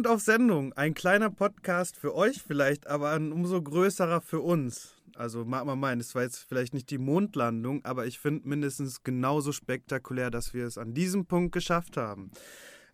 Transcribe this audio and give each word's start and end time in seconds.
Sind 0.00 0.06
auf 0.06 0.22
Sendung. 0.22 0.72
Ein 0.72 0.94
kleiner 0.94 1.28
Podcast 1.28 1.94
für 1.94 2.14
euch 2.14 2.40
vielleicht, 2.42 2.86
aber 2.86 3.10
ein 3.10 3.32
umso 3.32 3.60
größerer 3.60 4.22
für 4.22 4.40
uns. 4.40 4.94
Also 5.14 5.44
mag 5.44 5.66
man 5.66 5.78
meinen, 5.78 6.00
es 6.00 6.14
war 6.14 6.22
jetzt 6.22 6.38
vielleicht 6.38 6.72
nicht 6.72 6.88
die 6.88 6.96
Mondlandung, 6.96 7.84
aber 7.84 8.06
ich 8.06 8.18
finde 8.18 8.48
mindestens 8.48 9.02
genauso 9.02 9.52
spektakulär, 9.52 10.30
dass 10.30 10.54
wir 10.54 10.64
es 10.64 10.78
an 10.78 10.94
diesem 10.94 11.26
Punkt 11.26 11.52
geschafft 11.52 11.98
haben. 11.98 12.30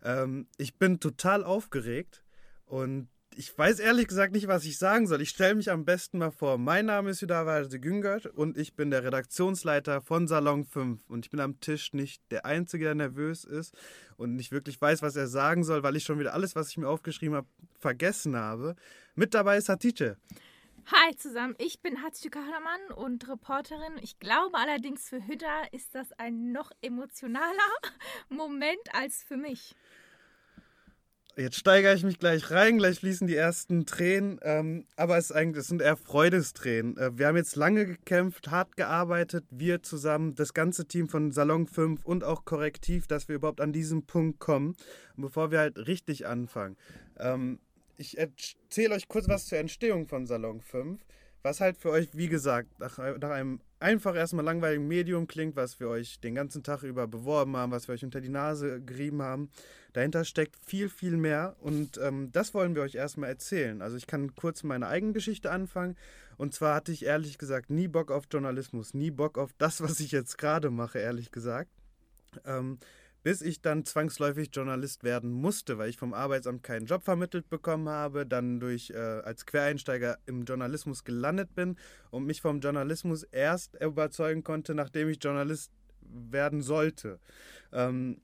Ähm, 0.03 0.47
ich 0.57 0.77
bin 0.77 0.99
total 0.99 1.45
aufgeregt 1.45 2.25
und 2.65 3.07
ich 3.37 3.55
weiß 3.55 3.77
ehrlich 3.79 4.07
gesagt 4.07 4.33
nicht, 4.33 4.47
was 4.47 4.65
ich 4.65 4.79
sagen 4.79 5.05
soll. 5.05 5.21
Ich 5.21 5.29
stelle 5.29 5.53
mich 5.53 5.69
am 5.69 5.85
besten 5.85 6.17
mal 6.17 6.31
vor. 6.31 6.57
Mein 6.57 6.87
Name 6.87 7.11
ist 7.11 7.21
Hüdawalte 7.21 7.79
Güngert 7.79 8.25
und 8.25 8.57
ich 8.57 8.75
bin 8.75 8.89
der 8.89 9.03
Redaktionsleiter 9.03 10.01
von 10.01 10.27
Salon 10.27 10.65
5. 10.65 11.07
Und 11.07 11.25
ich 11.25 11.29
bin 11.29 11.39
am 11.39 11.59
Tisch 11.59 11.93
nicht 11.93 12.23
der 12.31 12.45
Einzige, 12.45 12.85
der 12.85 12.95
nervös 12.95 13.43
ist 13.43 13.75
und 14.17 14.35
nicht 14.35 14.51
wirklich 14.51 14.81
weiß, 14.81 15.03
was 15.03 15.15
er 15.15 15.27
sagen 15.27 15.63
soll, 15.63 15.83
weil 15.83 15.95
ich 15.95 16.03
schon 16.03 16.17
wieder 16.17 16.33
alles, 16.33 16.55
was 16.55 16.69
ich 16.69 16.77
mir 16.77 16.89
aufgeschrieben 16.89 17.35
habe, 17.35 17.47
vergessen 17.79 18.35
habe. 18.35 18.75
Mit 19.13 19.35
dabei 19.35 19.57
ist 19.57 19.69
Hatice. 19.69 20.17
Hi 20.87 21.15
zusammen, 21.15 21.53
ich 21.59 21.81
bin 21.81 22.01
Hatice 22.01 22.31
Kahraman 22.31 22.91
und 22.95 23.29
Reporterin. 23.29 23.99
Ich 24.01 24.17
glaube 24.17 24.57
allerdings 24.57 25.07
für 25.07 25.27
Hüda 25.27 25.63
ist 25.71 25.93
das 25.93 26.11
ein 26.13 26.51
noch 26.51 26.71
emotionaler 26.81 27.71
Moment 28.29 28.81
als 28.93 29.21
für 29.21 29.37
mich. 29.37 29.75
Jetzt 31.37 31.57
steigere 31.57 31.93
ich 31.93 32.03
mich 32.03 32.17
gleich 32.17 32.49
rein, 32.49 32.79
gleich 32.79 32.99
fließen 32.99 33.27
die 33.27 33.35
ersten 33.35 33.85
Tränen. 33.85 34.39
Ähm, 34.41 34.87
aber 34.95 35.19
es, 35.19 35.29
es 35.29 35.67
sind 35.67 35.83
eher 35.83 35.95
Freudestränen. 35.95 36.97
Äh, 36.97 37.15
wir 37.15 37.27
haben 37.27 37.35
jetzt 37.35 37.55
lange 37.55 37.85
gekämpft, 37.85 38.49
hart 38.49 38.75
gearbeitet, 38.75 39.45
wir 39.51 39.83
zusammen, 39.83 40.33
das 40.33 40.55
ganze 40.55 40.87
Team 40.87 41.09
von 41.09 41.31
Salon 41.31 41.67
5 41.67 42.03
und 42.03 42.23
auch 42.23 42.43
Korrektiv, 42.43 43.05
dass 43.05 43.27
wir 43.27 43.35
überhaupt 43.35 43.61
an 43.61 43.71
diesen 43.71 44.07
Punkt 44.07 44.39
kommen. 44.39 44.75
Und 45.15 45.21
bevor 45.21 45.51
wir 45.51 45.59
halt 45.59 45.77
richtig 45.87 46.25
anfangen, 46.25 46.75
ähm, 47.19 47.59
ich 47.97 48.17
erzähle 48.17 48.95
euch 48.95 49.07
kurz 49.07 49.27
was 49.27 49.45
zur 49.45 49.59
Entstehung 49.59 50.07
von 50.07 50.25
Salon 50.25 50.61
5 50.61 50.99
was 51.43 51.61
halt 51.61 51.77
für 51.77 51.91
euch, 51.91 52.09
wie 52.13 52.27
gesagt, 52.27 52.79
nach, 52.79 52.97
nach, 52.97 53.29
einem 53.29 53.61
einfach 53.79 54.15
erstmal 54.15 54.45
langweiligen 54.45 54.87
Medium 54.87 55.27
klingt, 55.27 55.55
was 55.55 55.79
wir 55.79 55.87
euch 55.87 56.19
den 56.19 56.35
ganzen 56.35 56.63
Tag 56.63 56.83
über 56.83 57.07
beworben 57.07 57.55
haben, 57.55 57.71
was 57.71 57.87
wir 57.87 57.93
euch 57.93 58.03
unter 58.03 58.21
die 58.21 58.29
Nase 58.29 58.81
gerieben 58.81 59.21
haben. 59.21 59.49
Dahinter 59.93 60.25
steckt 60.25 60.55
viel, 60.65 60.89
viel 60.89 61.17
mehr 61.17 61.55
und 61.59 61.97
ähm, 61.97 62.31
das 62.31 62.53
wollen 62.53 62.75
wir 62.75 62.81
euch 62.81 62.95
erstmal 62.95 63.29
erzählen. 63.29 63.81
Also 63.81 63.97
ich 63.97 64.07
kann 64.07 64.35
kurz 64.35 64.63
meine 64.63 64.87
eigene 64.87 65.13
Geschichte 65.13 65.51
anfangen. 65.51 65.95
Und 66.37 66.53
zwar 66.53 66.75
hatte 66.75 66.91
ich 66.91 67.05
ehrlich 67.05 67.37
gesagt 67.39 67.71
nie 67.71 67.87
Bock 67.87 68.11
auf 68.11 68.25
Journalismus, 68.31 68.93
nie 68.93 69.09
Bock 69.09 69.37
auf 69.37 69.53
das, 69.57 69.81
was 69.81 69.99
ich 69.99 70.11
jetzt 70.11 70.37
gerade 70.37 70.69
mache, 70.69 70.99
ehrlich 70.99 71.31
gesagt. 71.31 71.71
Ähm, 72.45 72.77
bis 73.27 73.41
ich 73.41 73.59
dann 73.59 73.83
zwangsläufig 73.83 74.51
Journalist 74.53 75.03
werden 75.03 75.29
musste, 75.29 75.77
weil 75.77 75.89
ich 75.89 75.97
vom 75.97 76.13
Arbeitsamt 76.13 76.63
keinen 76.63 76.85
Job 76.85 77.03
vermittelt 77.03 77.49
bekommen 77.49 77.89
habe, 77.89 78.25
dann 78.25 78.61
durch 78.61 78.91
äh, 78.91 78.95
als 78.95 79.45
Quereinsteiger 79.45 80.17
im 80.27 80.45
Journalismus 80.45 81.03
gelandet 81.03 81.53
bin 81.53 81.75
und 82.09 82.25
mich 82.25 82.39
vom 82.39 82.61
Journalismus 82.61 83.23
erst 83.23 83.75
überzeugen 83.81 84.45
konnte, 84.45 84.73
nachdem 84.73 85.09
ich 85.09 85.21
Journalist 85.21 85.73
werden 85.99 86.61
sollte. 86.61 87.19
Ähm, 87.73 88.21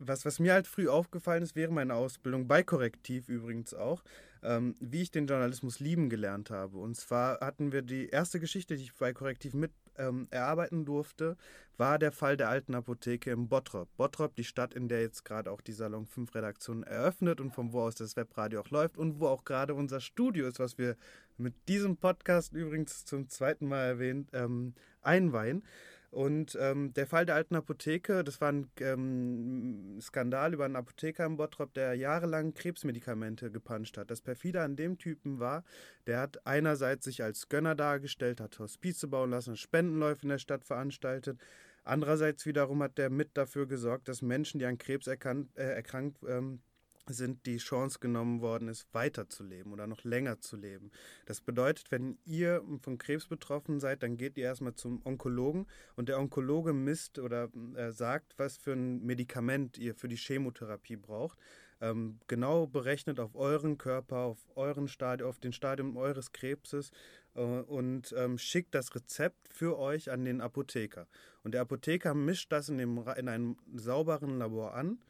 was, 0.00 0.24
was 0.24 0.40
mir 0.40 0.54
halt 0.54 0.66
früh 0.66 0.88
aufgefallen 0.88 1.44
ist, 1.44 1.54
während 1.54 1.76
meiner 1.76 1.94
Ausbildung, 1.94 2.48
bei 2.48 2.64
Korrektiv 2.64 3.28
übrigens 3.28 3.74
auch, 3.74 4.02
ähm, 4.42 4.74
wie 4.80 5.02
ich 5.02 5.12
den 5.12 5.28
Journalismus 5.28 5.78
lieben 5.78 6.10
gelernt 6.10 6.50
habe. 6.50 6.78
Und 6.78 6.96
zwar 6.96 7.38
hatten 7.38 7.70
wir 7.70 7.82
die 7.82 8.08
erste 8.08 8.40
Geschichte, 8.40 8.74
die 8.74 8.82
ich 8.82 8.94
bei 8.94 9.12
Korrektiv 9.12 9.54
mit 9.54 9.70
ähm, 9.96 10.26
erarbeiten 10.30 10.84
durfte, 10.84 11.36
war 11.76 11.98
der 11.98 12.12
Fall 12.12 12.36
der 12.36 12.48
alten 12.48 12.74
Apotheke 12.74 13.30
im 13.30 13.48
Bottrop. 13.48 13.88
Bottrop, 13.96 14.34
die 14.36 14.44
Stadt, 14.44 14.74
in 14.74 14.88
der 14.88 15.00
jetzt 15.00 15.24
gerade 15.24 15.50
auch 15.50 15.60
die 15.60 15.72
Salon 15.72 16.06
5 16.06 16.34
Redaktion 16.34 16.82
eröffnet 16.82 17.40
und 17.40 17.52
von 17.52 17.72
wo 17.72 17.80
aus 17.80 17.94
das 17.94 18.16
Webradio 18.16 18.60
auch 18.60 18.70
läuft 18.70 18.98
und 18.98 19.20
wo 19.20 19.26
auch 19.26 19.44
gerade 19.44 19.74
unser 19.74 20.00
Studio 20.00 20.46
ist, 20.46 20.58
was 20.58 20.78
wir 20.78 20.96
mit 21.38 21.54
diesem 21.68 21.96
Podcast 21.96 22.52
übrigens 22.52 23.04
zum 23.04 23.28
zweiten 23.28 23.66
Mal 23.66 23.84
erwähnt, 23.84 24.30
ähm, 24.32 24.74
einweihen. 25.00 25.64
Und 26.12 26.58
ähm, 26.60 26.92
der 26.92 27.06
Fall 27.06 27.24
der 27.24 27.36
alten 27.36 27.56
Apotheke, 27.56 28.22
das 28.22 28.38
war 28.42 28.52
ein 28.52 28.70
ähm, 28.80 29.98
Skandal 29.98 30.52
über 30.52 30.66
einen 30.66 30.76
Apotheker 30.76 31.24
im 31.24 31.38
Bottrop, 31.38 31.72
der 31.72 31.94
jahrelang 31.94 32.52
Krebsmedikamente 32.52 33.50
gepanscht 33.50 33.96
hat. 33.96 34.10
Das 34.10 34.20
perfide 34.20 34.60
an 34.60 34.76
dem 34.76 34.98
Typen 34.98 35.40
war, 35.40 35.64
der 36.06 36.20
hat 36.20 36.46
einerseits 36.46 37.06
sich 37.06 37.22
als 37.22 37.48
Gönner 37.48 37.74
dargestellt, 37.74 38.42
hat 38.42 38.58
Hospize 38.58 39.08
bauen 39.08 39.30
lassen, 39.30 39.56
Spendenläufe 39.56 40.24
in 40.24 40.28
der 40.28 40.38
Stadt 40.38 40.66
veranstaltet. 40.66 41.40
Andererseits 41.82 42.44
wiederum 42.44 42.82
hat 42.82 42.98
der 42.98 43.08
mit 43.08 43.30
dafür 43.38 43.66
gesorgt, 43.66 44.06
dass 44.06 44.20
Menschen, 44.20 44.58
die 44.58 44.66
an 44.66 44.76
Krebs 44.76 45.06
erkannt, 45.06 45.56
äh, 45.56 45.62
erkrankt 45.62 46.18
ähm, 46.28 46.60
sind 47.08 47.46
die 47.46 47.56
Chance 47.58 47.98
genommen 47.98 48.40
worden 48.40 48.68
ist, 48.68 48.86
weiterzuleben 48.92 49.72
oder 49.72 49.86
noch 49.86 50.04
länger 50.04 50.40
zu 50.40 50.56
leben. 50.56 50.90
Das 51.26 51.40
bedeutet, 51.40 51.90
wenn 51.90 52.18
ihr 52.24 52.62
von 52.80 52.98
Krebs 52.98 53.26
betroffen 53.26 53.80
seid, 53.80 54.02
dann 54.02 54.16
geht 54.16 54.36
ihr 54.38 54.44
erstmal 54.44 54.74
zum 54.74 55.00
Onkologen 55.04 55.66
und 55.96 56.08
der 56.08 56.18
Onkologe 56.18 56.72
misst 56.72 57.18
oder 57.18 57.48
äh, 57.76 57.90
sagt, 57.90 58.34
was 58.38 58.56
für 58.56 58.72
ein 58.72 59.02
Medikament 59.04 59.78
ihr 59.78 59.94
für 59.94 60.08
die 60.08 60.16
Chemotherapie 60.16 60.96
braucht. 60.96 61.38
Ähm, 61.80 62.20
genau 62.28 62.68
berechnet 62.68 63.18
auf 63.18 63.34
euren 63.34 63.76
Körper, 63.76 64.18
auf 64.18 64.38
euren 64.54 64.86
Stadium, 64.86 65.28
auf 65.28 65.40
den 65.40 65.52
Stadium 65.52 65.96
eures 65.96 66.30
Krebses 66.30 66.92
äh, 67.34 67.40
und 67.40 68.14
ähm, 68.16 68.38
schickt 68.38 68.72
das 68.76 68.94
Rezept 68.94 69.48
für 69.48 69.76
euch 69.76 70.08
an 70.08 70.24
den 70.24 70.40
Apotheker. 70.40 71.08
Und 71.42 71.54
der 71.54 71.62
Apotheker 71.62 72.14
mischt 72.14 72.52
das 72.52 72.68
in, 72.68 72.78
dem, 72.78 73.04
in 73.16 73.28
einem 73.28 73.56
sauberen 73.74 74.38
Labor 74.38 74.74
an 74.74 75.00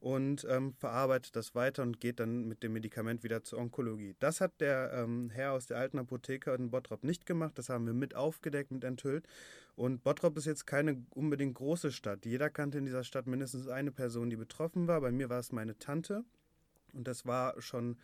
und 0.00 0.46
ähm, 0.48 0.74
verarbeitet 0.74 1.34
das 1.34 1.54
weiter 1.54 1.82
und 1.82 2.00
geht 2.00 2.20
dann 2.20 2.44
mit 2.44 2.62
dem 2.62 2.72
Medikament 2.72 3.24
wieder 3.24 3.42
zur 3.42 3.58
Onkologie. 3.58 4.14
Das 4.20 4.40
hat 4.40 4.60
der 4.60 4.92
ähm, 4.92 5.30
Herr 5.30 5.52
aus 5.52 5.66
der 5.66 5.78
alten 5.78 5.98
Apotheke 5.98 6.54
in 6.54 6.70
Bottrop 6.70 7.02
nicht 7.02 7.26
gemacht. 7.26 7.58
Das 7.58 7.68
haben 7.68 7.86
wir 7.86 7.94
mit 7.94 8.14
aufgedeckt, 8.14 8.70
mit 8.70 8.84
enthüllt. 8.84 9.26
Und 9.74 10.04
Bottrop 10.04 10.36
ist 10.36 10.44
jetzt 10.44 10.66
keine 10.66 11.04
unbedingt 11.10 11.54
große 11.54 11.90
Stadt. 11.90 12.24
Jeder 12.26 12.48
kannte 12.48 12.78
in 12.78 12.84
dieser 12.84 13.02
Stadt 13.02 13.26
mindestens 13.26 13.66
eine 13.66 13.90
Person, 13.90 14.30
die 14.30 14.36
betroffen 14.36 14.86
war. 14.86 15.00
Bei 15.00 15.10
mir 15.10 15.30
war 15.30 15.40
es 15.40 15.50
meine 15.50 15.76
Tante. 15.78 16.24
Und 16.92 17.08
das 17.08 17.26
war 17.26 17.60
schon 17.60 17.96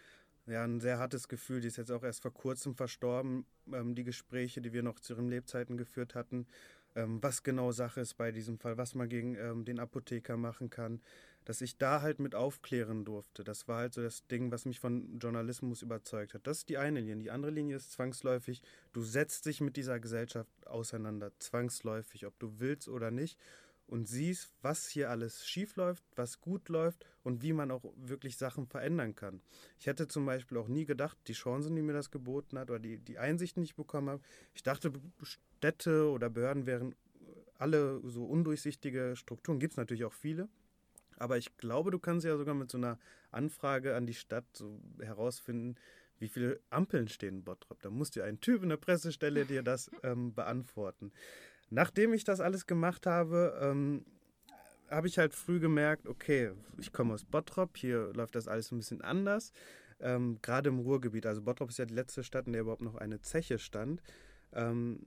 ja, 0.47 0.65
ein 0.65 0.81
sehr 0.81 0.99
hartes 0.99 1.29
Gefühl. 1.29 1.61
Die 1.61 1.69
ist 1.69 1.77
jetzt 1.77 1.93
auch 1.93 2.03
erst 2.03 2.23
vor 2.23 2.35
kurzem 2.35 2.75
verstorben. 2.75 3.47
Ähm, 3.73 3.95
die 3.95 4.05
Gespräche, 4.05 4.61
die 4.61 4.73
wir 4.73 4.83
noch 4.83 4.99
zu 4.99 5.15
ihren 5.15 5.29
Lebzeiten 5.29 5.77
geführt 5.77 6.17
hatten, 6.17 6.49
ähm, 6.97 7.23
was 7.23 7.45
genau 7.45 7.71
Sache 7.71 8.01
ist 8.01 8.15
bei 8.15 8.33
diesem 8.33 8.59
Fall, 8.59 8.77
was 8.77 8.95
man 8.97 9.09
gegen 9.09 9.37
ähm, 9.37 9.65
den 9.65 9.79
Apotheker 9.79 10.37
machen 10.37 10.71
kann 10.71 11.01
dass 11.45 11.61
ich 11.61 11.77
da 11.77 12.03
halt 12.03 12.19
mit 12.19 12.35
aufklären 12.35 13.05
durfte. 13.05 13.45
Das 13.45 13.69
war 13.69 13.79
halt 13.79 13.95
so 13.95 14.03
das 14.03 14.27
Ding, 14.27 14.51
was 14.51 14.65
mich 14.65 14.81
von 14.81 15.19
Journalismus 15.19 15.83
überzeugt 15.83 16.35
hat. 16.35 16.47
Das 16.47 16.59
ist 16.59 16.69
die 16.69 16.79
eine 16.79 17.01
Linie. 17.01 17.17
Die 17.17 17.31
andere 17.31 17.53
Linie 17.53 17.77
ist 17.77 17.93
zwangsläufig, 17.93 18.63
du 18.93 19.03
setzt 19.03 19.47
dich 19.47 19.61
mit 19.61 19.77
dieser 19.77 20.01
Gesellschaft 20.01 20.67
auseinander, 20.67 21.33
zwangsläufig, 21.39 22.27
ob 22.27 22.39
du 22.39 22.59
willst 22.59 22.89
oder 22.89 23.11
nicht, 23.11 23.39
und 23.87 24.09
siehst, 24.09 24.53
was 24.63 24.89
hier 24.89 25.11
alles 25.11 25.47
schief 25.47 25.77
läuft, 25.77 26.05
was 26.17 26.41
gut 26.41 26.69
läuft 26.69 27.05
und 27.23 27.43
wie 27.43 27.53
man 27.53 27.71
auch 27.71 27.85
wirklich 27.97 28.37
Sachen 28.37 28.67
verändern 28.67 29.15
kann. 29.15 29.43
Ich 29.79 29.87
hätte 29.87 30.09
zum 30.09 30.25
Beispiel 30.25 30.59
auch 30.59 30.69
nie 30.69 30.87
gedacht, 30.87 31.19
die 31.27 31.35
Chancen, 31.35 31.77
die 31.77 31.83
mir 31.83 31.93
das 31.93 32.11
geboten 32.11 32.59
hat 32.59 32.71
oder 32.71 32.79
die, 32.79 32.99
die 32.99 33.19
Einsichten, 33.19 33.63
die 33.63 33.67
ich 33.67 33.77
bekommen 33.77 34.09
habe, 34.09 34.23
ich 34.55 34.63
dachte, 34.63 34.93
Städte 35.23 36.09
oder 36.09 36.31
Behörden 36.31 36.67
wären 36.67 36.95
alle 37.59 38.01
so 38.05 38.25
undurchsichtige 38.25 39.17
Strukturen, 39.17 39.61
gibt 39.61 39.75
es 39.75 39.77
natürlich 39.77 40.05
auch 40.05 40.13
viele, 40.13 40.49
aber 41.17 41.39
ich 41.39 41.57
glaube, 41.57 41.91
du 41.91 41.99
kannst 41.99 42.27
ja 42.27 42.37
sogar 42.37 42.55
mit 42.55 42.71
so 42.71 42.79
einer 42.79 42.99
Anfrage 43.31 43.95
an 43.95 44.07
die 44.07 44.15
Stadt 44.15 44.45
so 44.53 44.81
herausfinden, 45.01 45.77
wie 46.19 46.29
viele 46.29 46.61
Ampeln 46.71 47.09
stehen 47.09 47.37
in 47.37 47.45
Bottrop. 47.45 47.83
Da 47.83 47.91
muss 47.91 48.11
dir 48.11 48.25
ein 48.25 48.41
Typ 48.41 48.63
in 48.63 48.69
der 48.69 48.77
Pressestelle 48.77 49.45
dir 49.45 49.63
das 49.63 49.91
ähm, 50.03 50.35
beantworten. 50.35 51.13
Nachdem 51.71 52.13
ich 52.13 52.25
das 52.25 52.41
alles 52.41 52.67
gemacht 52.67 53.07
habe, 53.07 53.59
ähm, 53.61 54.05
habe 54.89 55.09
ich 55.09 55.19
halt 55.19 55.35
früh 55.35 55.59
gemerkt, 55.59 56.07
okay, 56.07 56.53
ich 56.79 56.93
komme 56.93 57.15
aus 57.15 57.25
Bottrop, 57.25 57.77
hier 57.77 58.13
läuft 58.15 58.37
das 58.37 58.49
alles 58.49 58.71
ein 58.71 58.79
bisschen 58.79 59.01
anders. 59.01 59.53
Ähm, 60.01 60.39
Gerade 60.43 60.69
im 60.69 60.79
Ruhrgebiet, 60.79 61.27
also 61.27 61.43
Bottrop 61.43 61.71
ist 61.71 61.79
ja 61.79 61.87
die 61.87 61.95
letzte 61.95 62.23
Stadt, 62.23 62.47
in 62.47 62.53
der 62.53 62.63
überhaupt 62.63 62.83
noch 62.83 62.97
eine 62.97 63.21
Zeche 63.21 63.59
stand 63.59 64.03
ähm, 64.55 65.01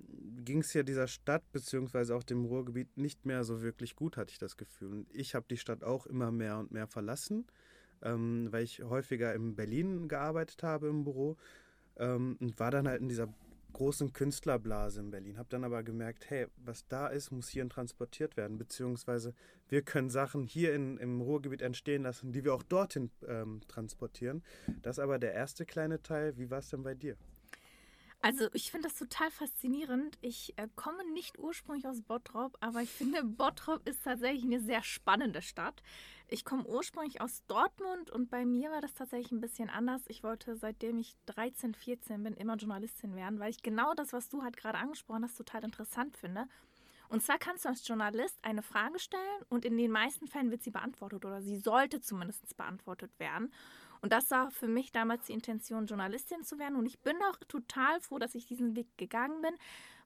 ging 0.44 0.60
es 0.60 0.74
ja 0.74 0.84
dieser 0.84 1.08
Stadt 1.08 1.44
beziehungsweise 1.52 2.16
auch 2.16 2.24
dem 2.24 2.46
Ruhrgebiet 2.46 2.98
nicht 2.98 3.26
mehr 3.26 3.44
so 3.44 3.62
wirklich 3.62 3.96
gut, 3.96 4.18
hatte 4.18 4.32
ich 4.32 4.40
das 4.40 4.58
Gefühl. 4.58 4.92
Und 4.92 5.14
ich 5.14 5.36
habe 5.36 5.46
die 5.50 5.58
Stadt 5.58 5.84
auch 5.84 6.06
immer 6.06 6.32
mehr 6.32 6.58
und 6.60 6.72
mehr 6.72 6.88
verlassen, 6.88 7.46
ähm, 8.02 8.48
weil 8.52 8.64
ich 8.64 8.84
häufiger 8.84 9.34
in 9.34 9.56
Berlin 9.56 10.08
gearbeitet 10.08 10.64
habe 10.64 10.88
im 10.88 11.04
Büro 11.04 11.38
ähm, 11.98 12.38
und 12.40 12.60
war 12.60 12.72
dann 12.72 12.88
halt 12.88 13.02
in 13.02 13.10
dieser 13.10 13.34
großen 13.74 14.12
Künstlerblase 14.12 15.00
in 15.00 15.12
Berlin. 15.12 15.38
Habe 15.38 15.50
dann 15.50 15.64
aber 15.64 15.84
gemerkt, 15.84 16.30
hey, 16.30 16.48
was 16.58 16.88
da 16.88 17.08
ist, 17.08 17.32
muss 17.32 17.50
hierhin 17.50 17.70
transportiert 17.70 18.36
werden, 18.36 18.58
beziehungsweise 18.58 19.34
wir 19.70 19.84
können 19.84 20.10
Sachen 20.10 20.46
hier 20.46 20.74
in, 20.74 20.98
im 20.98 21.22
Ruhrgebiet 21.22 21.62
entstehen 21.62 22.04
lassen, 22.04 22.32
die 22.32 22.44
wir 22.44 22.54
auch 22.54 22.64
dorthin 22.64 23.12
ähm, 23.28 23.62
transportieren. 23.68 24.44
Das 24.82 24.98
ist 24.98 25.04
aber 25.04 25.20
der 25.20 25.34
erste 25.34 25.66
kleine 25.66 26.02
Teil. 26.02 26.38
Wie 26.38 26.50
war 26.50 26.60
es 26.60 26.70
denn 26.70 26.84
bei 26.84 26.96
dir? 26.96 27.18
Also 28.22 28.48
ich 28.54 28.72
finde 28.72 28.90
das 28.90 28.98
total 28.98 29.30
faszinierend. 29.30 30.18
Ich 30.22 30.58
äh, 30.58 30.68
komme 30.76 31.10
nicht 31.12 31.38
ursprünglich 31.38 31.88
aus 31.88 32.02
Bottrop, 32.02 32.58
aber 32.62 32.82
ich 32.82 32.90
finde, 32.90 33.24
Bottrop 33.24 33.88
ist 33.88 34.04
tatsächlich 34.04 34.44
eine 34.44 34.60
sehr 34.60 34.84
spannende 34.84 35.42
Stadt. 35.42 35.84
Ich 36.28 36.44
komme 36.44 36.66
ursprünglich 36.66 37.22
aus 37.22 37.44
Dortmund 37.48 38.10
und 38.10 38.30
bei 38.30 38.44
mir 38.44 38.72
war 38.72 38.82
das 38.82 38.96
tatsächlich 38.96 39.32
ein 39.32 39.40
bisschen 39.40 39.70
anders. 39.70 40.02
Ich 40.08 40.24
wollte, 40.24 40.58
seitdem 40.58 40.98
ich 40.98 41.16
13, 41.28 41.74
14 41.74 42.24
bin, 42.24 42.34
immer 42.34 42.56
Journalistin 42.56 43.16
werden, 43.16 43.40
weil 43.40 43.52
ich 43.52 43.62
genau 43.62 43.94
das, 43.94 44.12
was 44.14 44.30
du 44.30 44.44
halt 44.44 44.58
gerade 44.58 44.78
angesprochen 44.78 45.24
hast, 45.24 45.38
total 45.38 45.64
interessant 45.64 46.18
finde. 46.18 46.48
Und 47.10 47.24
zwar 47.24 47.38
kannst 47.38 47.64
du 47.64 47.70
als 47.70 47.88
Journalist 47.88 48.38
eine 48.42 48.62
Frage 48.62 49.00
stellen 49.00 49.42
und 49.48 49.64
in 49.64 49.78
den 49.78 49.92
meisten 49.92 50.28
Fällen 50.28 50.52
wird 50.52 50.64
sie 50.64 50.72
beantwortet 50.72 51.24
oder 51.24 51.42
sie 51.42 51.58
sollte 51.58 52.02
zumindest 52.02 52.58
beantwortet 52.58 53.12
werden. 53.20 53.54
Und 54.08 54.14
das 54.14 54.32
war 54.32 54.52
für 54.52 54.70
mich 54.70 54.94
damals 54.94 55.26
die 55.26 55.34
Intention, 55.34 55.86
Journalistin 55.86 56.42
zu 56.42 56.58
werden. 56.58 56.78
Und 56.78 56.86
ich 56.86 56.98
bin 57.00 57.18
auch 57.30 57.36
total 57.50 58.00
froh, 58.00 58.20
dass 58.20 58.36
ich 58.36 58.46
diesen 58.46 58.74
Weg 58.74 58.88
gegangen 58.98 59.42
bin, 59.42 59.52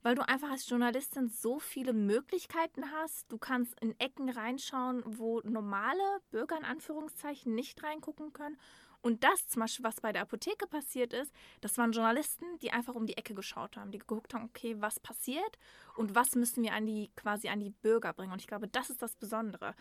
weil 0.02 0.16
du 0.16 0.28
einfach 0.28 0.50
als 0.50 0.68
Journalistin 0.68 1.30
so 1.30 1.60
viele 1.60 1.94
Möglichkeiten 1.94 2.92
hast. 2.92 3.32
Du 3.32 3.38
kannst 3.38 3.80
in 3.80 3.94
Ecken 4.00 4.30
reinschauen, 4.30 5.04
wo 5.06 5.42
normale 5.44 6.02
Bürger 6.32 6.58
in 6.58 6.66
Anführungszeichen 6.66 7.54
nicht 7.54 7.84
reingucken 7.84 8.34
können. 8.34 8.58
Und 9.02 9.24
das 9.24 9.48
zum 9.48 9.60
Beispiel, 9.60 9.86
was 9.86 10.02
bei 10.02 10.12
der 10.12 10.24
Apotheke 10.24 10.66
passiert 10.66 11.14
ist, 11.14 11.32
das 11.60 11.78
waren 11.78 11.92
Journalisten, 11.92 12.58
die 12.64 12.72
einfach 12.72 12.96
um 12.96 13.06
die 13.06 13.18
Ecke 13.18 13.36
geschaut 13.36 13.78
haben, 13.78 13.92
die 13.92 14.00
geguckt 14.00 14.34
haben, 14.34 14.46
okay, 14.46 14.78
was 14.80 15.00
passiert 15.00 15.60
und 15.96 16.16
was 16.16 16.34
müssen 16.34 16.64
wir 16.64 16.74
an 16.74 16.88
die 16.88 17.12
quasi 17.16 17.50
an 17.50 17.60
die 17.60 17.70
Bürger 17.70 18.14
bringen. 18.14 18.34
Und 18.34 18.42
ich 18.42 18.48
glaube, 18.48 18.68
das 18.68 18.90
ist 18.90 19.04
das 19.04 19.16
Besondere 19.16 19.76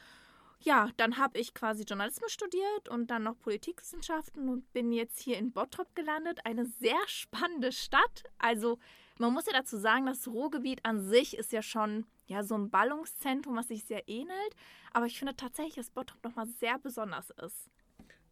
ja, 0.62 0.90
dann 0.98 1.16
habe 1.16 1.38
ich 1.38 1.54
quasi 1.54 1.84
Journalismus 1.84 2.32
studiert 2.32 2.88
und 2.88 3.10
dann 3.10 3.22
noch 3.22 3.38
Politikwissenschaften 3.38 4.48
und 4.48 4.70
bin 4.72 4.92
jetzt 4.92 5.18
hier 5.18 5.38
in 5.38 5.52
Bottrop 5.52 5.94
gelandet. 5.94 6.40
Eine 6.44 6.66
sehr 6.66 7.00
spannende 7.06 7.72
Stadt. 7.72 8.24
Also 8.38 8.78
man 9.18 9.32
muss 9.32 9.46
ja 9.46 9.52
dazu 9.52 9.78
sagen, 9.78 10.06
das 10.06 10.28
Ruhrgebiet 10.28 10.84
an 10.84 11.00
sich 11.02 11.36
ist 11.36 11.52
ja 11.52 11.62
schon 11.62 12.04
ja, 12.26 12.44
so 12.44 12.54
ein 12.56 12.70
Ballungszentrum, 12.70 13.56
was 13.56 13.68
sich 13.68 13.84
sehr 13.84 14.06
ähnelt. 14.08 14.54
Aber 14.92 15.06
ich 15.06 15.18
finde 15.18 15.34
tatsächlich, 15.34 15.76
dass 15.76 15.90
Bottrop 15.90 16.22
nochmal 16.22 16.46
sehr 16.46 16.78
besonders 16.78 17.30
ist. 17.30 17.70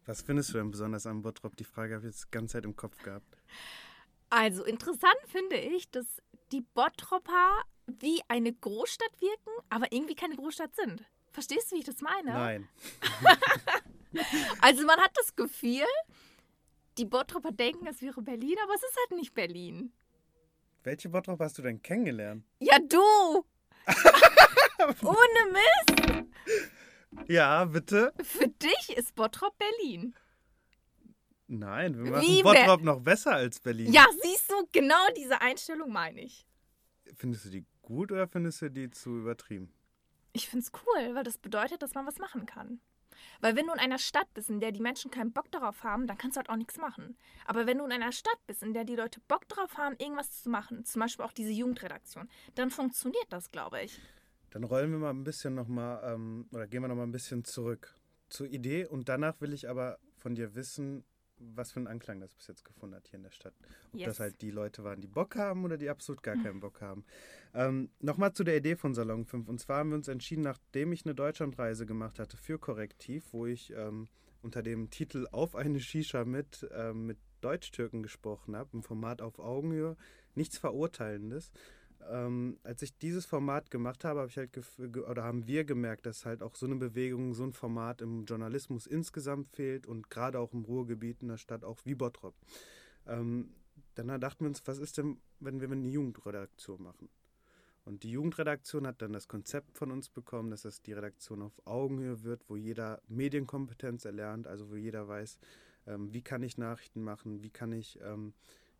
Was 0.05 0.21
findest 0.21 0.49
du 0.49 0.57
denn 0.57 0.71
besonders 0.71 1.05
an 1.07 1.21
Bottrop? 1.21 1.55
Die 1.57 1.63
Frage 1.63 1.95
habe 1.95 2.07
ich 2.07 2.13
jetzt 2.13 2.25
die 2.25 2.31
ganze 2.31 2.53
Zeit 2.53 2.65
im 2.65 2.75
Kopf 2.75 3.01
gehabt. 3.03 3.37
Also 4.29 4.63
interessant 4.63 5.17
finde 5.27 5.57
ich, 5.57 5.89
dass 5.89 6.21
die 6.51 6.61
Bottropper 6.61 7.63
wie 7.87 8.21
eine 8.27 8.53
Großstadt 8.53 9.19
wirken, 9.19 9.51
aber 9.69 9.91
irgendwie 9.91 10.15
keine 10.15 10.35
Großstadt 10.35 10.75
sind. 10.75 11.03
Verstehst 11.31 11.71
du, 11.71 11.75
wie 11.75 11.79
ich 11.79 11.85
das 11.85 12.01
meine? 12.01 12.31
Nein. 12.31 12.69
also 14.61 14.85
man 14.85 14.99
hat 14.99 15.11
das 15.15 15.35
Gefühl, 15.35 15.85
die 16.97 17.05
Bottropper 17.05 17.51
denken, 17.51 17.87
es 17.87 18.01
wäre 18.01 18.21
Berlin, 18.21 18.55
aber 18.63 18.73
es 18.73 18.83
ist 18.83 18.97
halt 18.97 19.19
nicht 19.19 19.33
Berlin. 19.33 19.91
Welche 20.83 21.09
Bottrop 21.09 21.39
hast 21.39 21.57
du 21.57 21.61
denn 21.61 21.81
kennengelernt? 21.81 22.43
Ja, 22.59 22.77
du! 22.79 23.45
Ohne 25.03 25.51
Mist! 25.51 26.25
Ja, 27.27 27.65
bitte? 27.65 28.13
Für 28.21 28.47
dich 28.47 28.97
ist 28.97 29.15
Bottrop 29.15 29.57
Berlin. 29.57 30.15
Nein, 31.47 31.97
wir 31.97 32.11
machen 32.11 32.27
Wie 32.27 32.43
Bottrop 32.43 32.81
noch 32.81 33.01
besser 33.01 33.33
als 33.33 33.59
Berlin. 33.59 33.91
Ja, 33.91 34.05
siehst 34.21 34.49
du, 34.51 34.67
genau 34.71 35.07
diese 35.17 35.41
Einstellung 35.41 35.91
meine 35.91 36.21
ich. 36.21 36.45
Findest 37.15 37.45
du 37.45 37.49
die 37.49 37.65
gut 37.81 38.11
oder 38.11 38.27
findest 38.27 38.61
du 38.61 38.69
die 38.69 38.89
zu 38.91 39.17
übertrieben? 39.17 39.73
Ich 40.33 40.49
finde 40.49 40.65
es 40.65 40.71
cool, 40.73 41.15
weil 41.15 41.23
das 41.23 41.37
bedeutet, 41.37 41.81
dass 41.81 41.93
man 41.93 42.05
was 42.05 42.19
machen 42.19 42.45
kann. 42.45 42.79
Weil 43.41 43.55
wenn 43.55 43.67
du 43.67 43.73
in 43.73 43.79
einer 43.79 43.97
Stadt 43.97 44.33
bist, 44.33 44.49
in 44.49 44.59
der 44.59 44.71
die 44.71 44.81
Menschen 44.81 45.11
keinen 45.11 45.31
Bock 45.31 45.51
darauf 45.51 45.83
haben, 45.83 46.07
dann 46.07 46.17
kannst 46.17 46.35
du 46.35 46.39
halt 46.39 46.49
auch 46.49 46.55
nichts 46.55 46.77
machen. 46.77 47.17
Aber 47.45 47.65
wenn 47.65 47.77
du 47.77 47.85
in 47.85 47.91
einer 47.91 48.11
Stadt 48.11 48.39
bist, 48.47 48.63
in 48.63 48.73
der 48.73 48.83
die 48.83 48.95
Leute 48.95 49.19
Bock 49.27 49.47
darauf 49.47 49.77
haben, 49.77 49.95
irgendwas 49.97 50.43
zu 50.43 50.49
machen, 50.49 50.85
zum 50.85 51.01
Beispiel 51.01 51.25
auch 51.25 51.33
diese 51.33 51.51
Jugendredaktion, 51.51 52.29
dann 52.55 52.69
funktioniert 52.69 53.27
das, 53.29 53.51
glaube 53.51 53.81
ich. 53.81 53.99
Dann 54.51 54.63
rollen 54.63 54.91
wir 54.91 54.99
mal 54.99 55.11
ein 55.11 55.23
bisschen 55.23 55.53
nochmal, 55.53 56.01
ähm, 56.13 56.47
oder 56.51 56.67
gehen 56.67 56.81
wir 56.81 56.87
nochmal 56.87 57.07
ein 57.07 57.11
bisschen 57.11 57.43
zurück 57.43 57.95
zur 58.29 58.47
Idee 58.47 58.85
und 58.85 59.09
danach 59.09 59.39
will 59.41 59.53
ich 59.53 59.69
aber 59.69 59.99
von 60.17 60.35
dir 60.35 60.55
wissen, 60.55 61.03
was 61.39 61.71
für 61.71 61.77
einen 61.77 61.87
Anklang 61.87 62.19
das 62.19 62.33
bis 62.33 62.47
jetzt 62.47 62.65
gefunden 62.65 62.95
hat 62.95 63.07
hier 63.07 63.17
in 63.17 63.23
der 63.23 63.31
Stadt. 63.31 63.53
Ob 63.93 63.99
yes. 63.99 64.07
das 64.09 64.19
halt 64.19 64.41
die 64.41 64.51
Leute 64.51 64.83
waren, 64.83 65.01
die 65.01 65.07
Bock 65.07 65.35
haben 65.35 65.63
oder 65.63 65.77
die 65.77 65.89
absolut 65.89 66.21
gar 66.23 66.35
keinen 66.35 66.59
Bock 66.59 66.81
haben. 66.81 67.03
Ähm, 67.53 67.89
Nochmal 67.99 68.33
zu 68.33 68.43
der 68.43 68.57
Idee 68.57 68.75
von 68.75 68.93
Salon 68.93 69.25
5. 69.25 69.47
Und 69.47 69.59
zwar 69.59 69.79
haben 69.79 69.89
wir 69.89 69.95
uns 69.95 70.07
entschieden, 70.07 70.43
nachdem 70.43 70.91
ich 70.91 71.05
eine 71.05 71.15
Deutschlandreise 71.15 71.85
gemacht 71.85 72.19
hatte 72.19 72.37
für 72.37 72.59
Korrektiv, 72.59 73.25
wo 73.31 73.45
ich 73.45 73.73
ähm, 73.73 74.07
unter 74.41 74.61
dem 74.61 74.89
Titel 74.89 75.27
Auf 75.31 75.55
eine 75.55 75.79
Shisha 75.79 76.25
mit, 76.25 76.67
ähm, 76.73 77.05
mit 77.05 77.17
Deutsch-Türken 77.41 78.03
gesprochen 78.03 78.55
habe, 78.55 78.69
im 78.73 78.83
Format 78.83 79.21
auf 79.21 79.39
Augenhöhe, 79.39 79.95
nichts 80.35 80.57
Verurteilendes 80.57 81.51
ähm, 82.09 82.57
als 82.63 82.81
ich 82.81 82.97
dieses 82.97 83.25
Format 83.25 83.71
gemacht 83.71 84.03
habe, 84.03 84.21
habe 84.21 84.29
ich 84.29 84.37
halt 84.37 84.57
oder 85.09 85.23
haben 85.23 85.47
wir 85.47 85.63
gemerkt, 85.63 86.05
dass 86.05 86.25
halt 86.25 86.41
auch 86.41 86.55
so 86.55 86.65
eine 86.65 86.75
Bewegung, 86.75 87.33
so 87.33 87.43
ein 87.43 87.53
Format 87.53 88.01
im 88.01 88.25
Journalismus 88.25 88.87
insgesamt 88.87 89.47
fehlt 89.47 89.87
und 89.87 90.09
gerade 90.09 90.39
auch 90.39 90.53
im 90.53 90.63
Ruhrgebiet 90.63 91.21
in 91.21 91.29
der 91.29 91.37
Stadt 91.37 91.63
auch 91.63 91.79
wie 91.85 91.95
Bottrop. 91.95 92.35
Ähm, 93.05 93.51
dann 93.95 94.19
dachten 94.19 94.45
wir 94.45 94.49
uns, 94.49 94.61
was 94.65 94.79
ist 94.79 94.97
denn, 94.97 95.19
wenn 95.39 95.59
wir 95.59 95.69
eine 95.69 95.87
Jugendredaktion 95.87 96.81
machen? 96.81 97.09
Und 97.85 98.03
die 98.03 98.11
Jugendredaktion 98.11 98.85
hat 98.85 99.01
dann 99.01 99.13
das 99.13 99.27
Konzept 99.27 99.77
von 99.77 99.91
uns 99.91 100.09
bekommen, 100.09 100.51
dass 100.51 100.61
das 100.61 100.81
die 100.81 100.93
Redaktion 100.93 101.41
auf 101.41 101.59
Augenhöhe 101.65 102.23
wird, 102.23 102.47
wo 102.47 102.55
jeder 102.55 103.01
Medienkompetenz 103.07 104.05
erlernt, 104.05 104.47
also 104.47 104.69
wo 104.69 104.75
jeder 104.75 105.07
weiß, 105.07 105.39
ähm, 105.87 106.13
wie 106.13 106.21
kann 106.21 106.43
ich 106.43 106.57
Nachrichten 106.57 107.01
machen, 107.01 107.41
wie 107.41 107.49
kann 107.49 107.71
ich 107.71 107.99
ähm, 108.01 108.33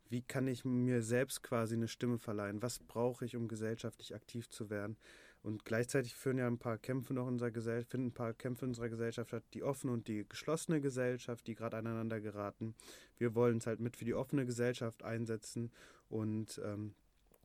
wie 0.10 0.22
kann 0.22 0.48
ich 0.48 0.66
mir 0.66 1.02
selbst 1.02 1.44
quasi 1.44 1.76
eine 1.76 1.88
Stimme 1.88 2.18
verleihen? 2.18 2.62
Was 2.62 2.80
brauche 2.80 3.26
ich, 3.26 3.36
um 3.36 3.48
gesellschaftlich 3.48 4.16
aktiv 4.16 4.50
zu 4.50 4.70
werden? 4.70 4.98
Und 5.42 5.64
gleichzeitig 5.64 6.16
führen 6.16 6.38
ja 6.38 6.48
ein 6.48 6.58
paar 6.58 6.78
Kämpfe 6.78 7.14
noch 7.14 7.28
in 7.28 7.34
unserer 7.34 7.52
Gesellschaft, 7.52 7.92
finden 7.92 8.08
ein 8.08 8.14
paar 8.14 8.34
Kämpfe 8.34 8.66
in 8.66 8.72
unserer 8.72 8.90
Gesellschaft 8.90 9.30
statt, 9.30 9.44
die 9.54 9.64
offene 9.64 9.94
und 9.94 10.08
die 10.08 10.28
geschlossene 10.28 10.82
Gesellschaft, 10.82 11.48
die 11.48 11.56
gerade 11.56 11.78
aneinander 11.78 12.20
geraten. 12.20 12.76
Wir 13.18 13.36
wollen 13.36 13.58
es 13.58 13.68
halt 13.68 13.80
mit 13.80 13.96
für 13.96 14.04
die 14.04 14.16
offene 14.16 14.46
Gesellschaft 14.46 15.04
einsetzen 15.04 15.72
und 16.10 16.60
ähm, 16.66 16.94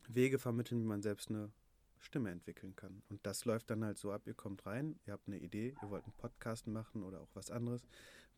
Wege 0.09 0.39
vermitteln, 0.39 0.81
wie 0.81 0.87
man 0.87 1.03
selbst 1.03 1.31
eine 1.31 1.53
Stimme 2.01 2.31
entwickeln 2.31 2.75
kann. 2.75 3.03
Und 3.09 3.25
das 3.25 3.45
läuft 3.45 3.71
dann 3.71 3.85
halt 3.85 3.99
so 3.99 4.11
ab, 4.11 4.23
ihr 4.27 4.35
kommt 4.35 4.67
rein, 4.67 4.99
ihr 5.07 5.13
habt 5.13 5.29
eine 5.29 5.39
Idee, 5.39 5.75
ihr 5.81 5.91
wollt 5.91 6.05
einen 6.05 6.13
Podcast 6.15 6.67
machen 6.67 7.05
oder 7.05 7.21
auch 7.21 7.31
was 7.35 7.51
anderes. 7.51 7.83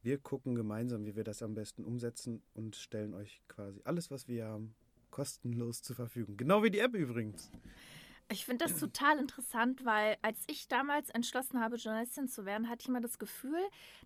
Wir 0.07 0.19
gucken 0.19 0.55
gemeinsam, 0.55 1.05
wie 1.05 1.17
wir 1.17 1.25
das 1.25 1.43
am 1.43 1.55
besten 1.55 1.83
umsetzen 1.83 2.41
und 2.55 2.77
stellen 2.77 3.13
euch 3.13 3.43
quasi 3.49 3.81
alles, 3.83 4.09
was 4.09 4.29
wir 4.29 4.45
haben, 4.47 4.77
kostenlos 5.11 5.83
zur 5.83 5.97
Verfügung. 5.97 6.37
Genau 6.37 6.63
wie 6.63 6.71
die 6.71 6.79
App 6.79 6.95
übrigens. 6.95 7.51
Ich 8.31 8.45
finde 8.45 8.67
das 8.67 8.79
total 8.79 9.19
interessant, 9.19 9.85
weil 9.85 10.17
als 10.23 10.39
ich 10.47 10.69
damals 10.69 11.11
entschlossen 11.11 11.61
habe, 11.61 11.75
Journalistin 11.75 12.29
zu 12.29 12.45
werden, 12.45 12.69
hatte 12.69 12.83
ich 12.83 12.89
immer 12.89 13.01
das 13.01 13.19
Gefühl, 13.19 13.59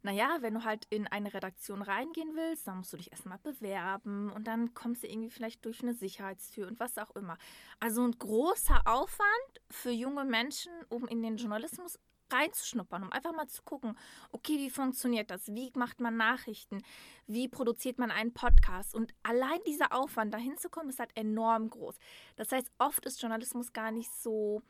naja, 0.03 0.39
wenn 0.41 0.55
du 0.55 0.65
halt 0.65 0.87
in 0.89 1.07
eine 1.07 1.35
Redaktion 1.35 1.83
reingehen 1.83 2.35
willst, 2.35 2.67
dann 2.67 2.79
musst 2.79 2.95
du 2.95 2.97
dich 2.97 3.13
erstmal 3.13 3.39
bewerben 3.39 4.33
und 4.33 4.47
dann 4.47 4.73
kommst 4.73 5.03
du 5.03 5.07
irgendwie 5.07 5.29
vielleicht 5.29 5.67
durch 5.67 5.83
eine 5.83 5.93
Sicherheitstür 5.93 6.67
und 6.67 6.81
was 6.81 6.97
auch 6.97 7.15
immer. 7.15 7.37
Also 7.79 8.03
ein 8.03 8.13
großer 8.13 8.81
Aufwand 8.87 9.61
für 9.71 9.91
junge 9.91 10.25
Menschen, 10.25 10.73
um 10.89 11.07
in 11.07 11.23
den 11.23 11.37
Journalismus 11.37 11.99
reinzuschnuppern, 12.33 13.03
um 13.03 13.13
einfach 13.13 13.33
mal 13.33 13.49
zu 13.49 13.63
gucken, 13.63 13.97
okay, 14.33 14.59
wie 14.59 14.71
funktioniert 14.71 15.31
das? 15.31 15.49
Wie 15.49 15.71
macht 15.75 16.01
man 16.01 16.17
Nachrichten? 16.17 16.83
Wie 17.27 17.49
produziert 17.49 17.99
man 17.99 18.11
einen 18.11 18.33
Podcast? 18.33 18.95
Und 18.95 19.13
allein 19.23 19.61
dieser 19.67 19.93
Aufwand, 19.93 20.35
dahin 20.35 20.57
zu 20.57 20.69
kommen, 20.69 20.91
ist 20.91 21.01
halt 21.01 21.17
enorm 21.17 21.71
groß. 21.71 21.97
Das 22.37 22.53
heißt, 22.53 22.71
oft 22.79 23.05
ist 23.07 23.21
Journalismus 23.21 23.73
gar 23.73 23.91
nicht 23.91 24.11
so 24.11 24.63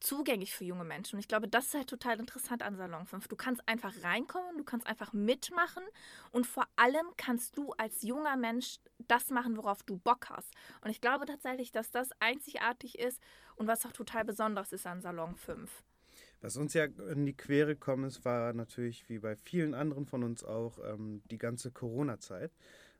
zugänglich 0.00 0.54
für 0.54 0.64
junge 0.64 0.84
Menschen. 0.84 1.16
Und 1.16 1.20
ich 1.20 1.28
glaube, 1.28 1.48
das 1.48 1.66
ist 1.66 1.74
halt 1.74 1.88
total 1.88 2.18
interessant 2.18 2.62
an 2.62 2.76
Salon 2.76 3.06
5. 3.06 3.28
Du 3.28 3.36
kannst 3.36 3.66
einfach 3.66 3.92
reinkommen, 4.02 4.58
du 4.58 4.64
kannst 4.64 4.86
einfach 4.86 5.12
mitmachen 5.12 5.82
und 6.32 6.46
vor 6.46 6.66
allem 6.76 7.06
kannst 7.16 7.56
du 7.56 7.72
als 7.72 8.02
junger 8.02 8.36
Mensch 8.36 8.78
das 8.98 9.30
machen, 9.30 9.56
worauf 9.56 9.82
du 9.82 9.96
Bock 9.98 10.28
hast. 10.30 10.52
Und 10.82 10.90
ich 10.90 11.00
glaube 11.00 11.26
tatsächlich, 11.26 11.72
dass 11.72 11.90
das 11.90 12.10
einzigartig 12.20 12.98
ist 12.98 13.20
und 13.56 13.66
was 13.66 13.86
auch 13.86 13.92
total 13.92 14.24
besonders 14.24 14.72
ist 14.72 14.86
an 14.86 15.00
Salon 15.00 15.34
5. 15.34 15.82
Was 16.46 16.56
uns 16.56 16.74
ja 16.74 16.84
in 16.84 17.26
die 17.26 17.36
Quere 17.36 17.74
gekommen 17.74 18.04
ist, 18.04 18.24
war 18.24 18.52
natürlich 18.52 19.08
wie 19.08 19.18
bei 19.18 19.34
vielen 19.34 19.74
anderen 19.74 20.06
von 20.06 20.22
uns 20.22 20.44
auch 20.44 20.78
ähm, 20.88 21.20
die 21.28 21.38
ganze 21.38 21.72
Corona-Zeit. 21.72 22.52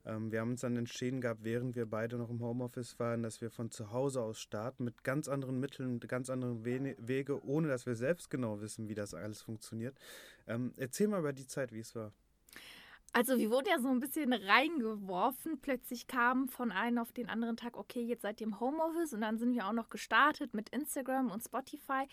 Ähm, 0.05 0.33
wir 0.33 0.41
haben 0.41 0.51
uns 0.51 0.63
dann 0.63 0.77
entschieden 0.77 1.21
gehabt, 1.21 1.45
während 1.45 1.77
wir 1.77 1.87
beide 1.87 2.17
noch 2.17 2.29
im 2.29 2.41
Homeoffice 2.41 2.99
waren, 2.99 3.23
dass 3.23 3.41
wir 3.41 3.53
von 3.53 3.71
zu 3.71 3.93
Hause 3.93 4.21
aus 4.21 4.41
starten 4.41 4.83
mit 4.83 5.05
ganz 5.05 5.29
anderen 5.29 5.61
Mitteln, 5.61 5.93
mit 5.93 6.09
ganz 6.09 6.29
anderen 6.29 6.65
We 6.65 6.97
Wege, 6.99 7.41
ohne 7.47 7.69
dass 7.69 7.87
wir 7.87 7.95
selbst 7.95 8.31
genau 8.31 8.61
wissen, 8.61 8.89
wie 8.89 8.97
das 8.97 9.15
alles 9.15 9.43
funktioniert. 9.43 9.97
Ähm, 10.49 10.75
erzähl 10.77 11.07
mal 11.07 11.21
über 11.21 11.33
die 11.33 11.47
Zeit, 11.47 11.71
wie 11.71 11.79
es 11.79 11.95
war. 11.95 12.11
Also 13.13 13.39
wir 13.39 13.49
wurden 13.51 13.69
ja 13.69 13.79
so 13.79 13.91
ein 13.91 14.01
bisschen 14.01 14.33
reingeworfen. 14.33 15.61
Plötzlich 15.61 16.09
kam 16.09 16.49
von 16.49 16.73
einem 16.73 16.99
auf 16.99 17.13
den 17.13 17.29
anderen 17.29 17.57
Tag, 17.57 17.77
okay, 17.77 18.03
jetzt 18.03 18.23
seid 18.23 18.41
ihr 18.41 18.49
im 18.49 18.59
Homeoffice 18.59 19.13
und 19.13 19.21
dann 19.21 19.39
sind 19.39 19.55
wir 19.55 19.69
auch 19.69 19.73
noch 19.73 19.89
gestartet 19.89 20.53
mit 20.53 20.71
Instagram 20.71 21.31
und 21.31 21.45
Spotify 21.45 22.09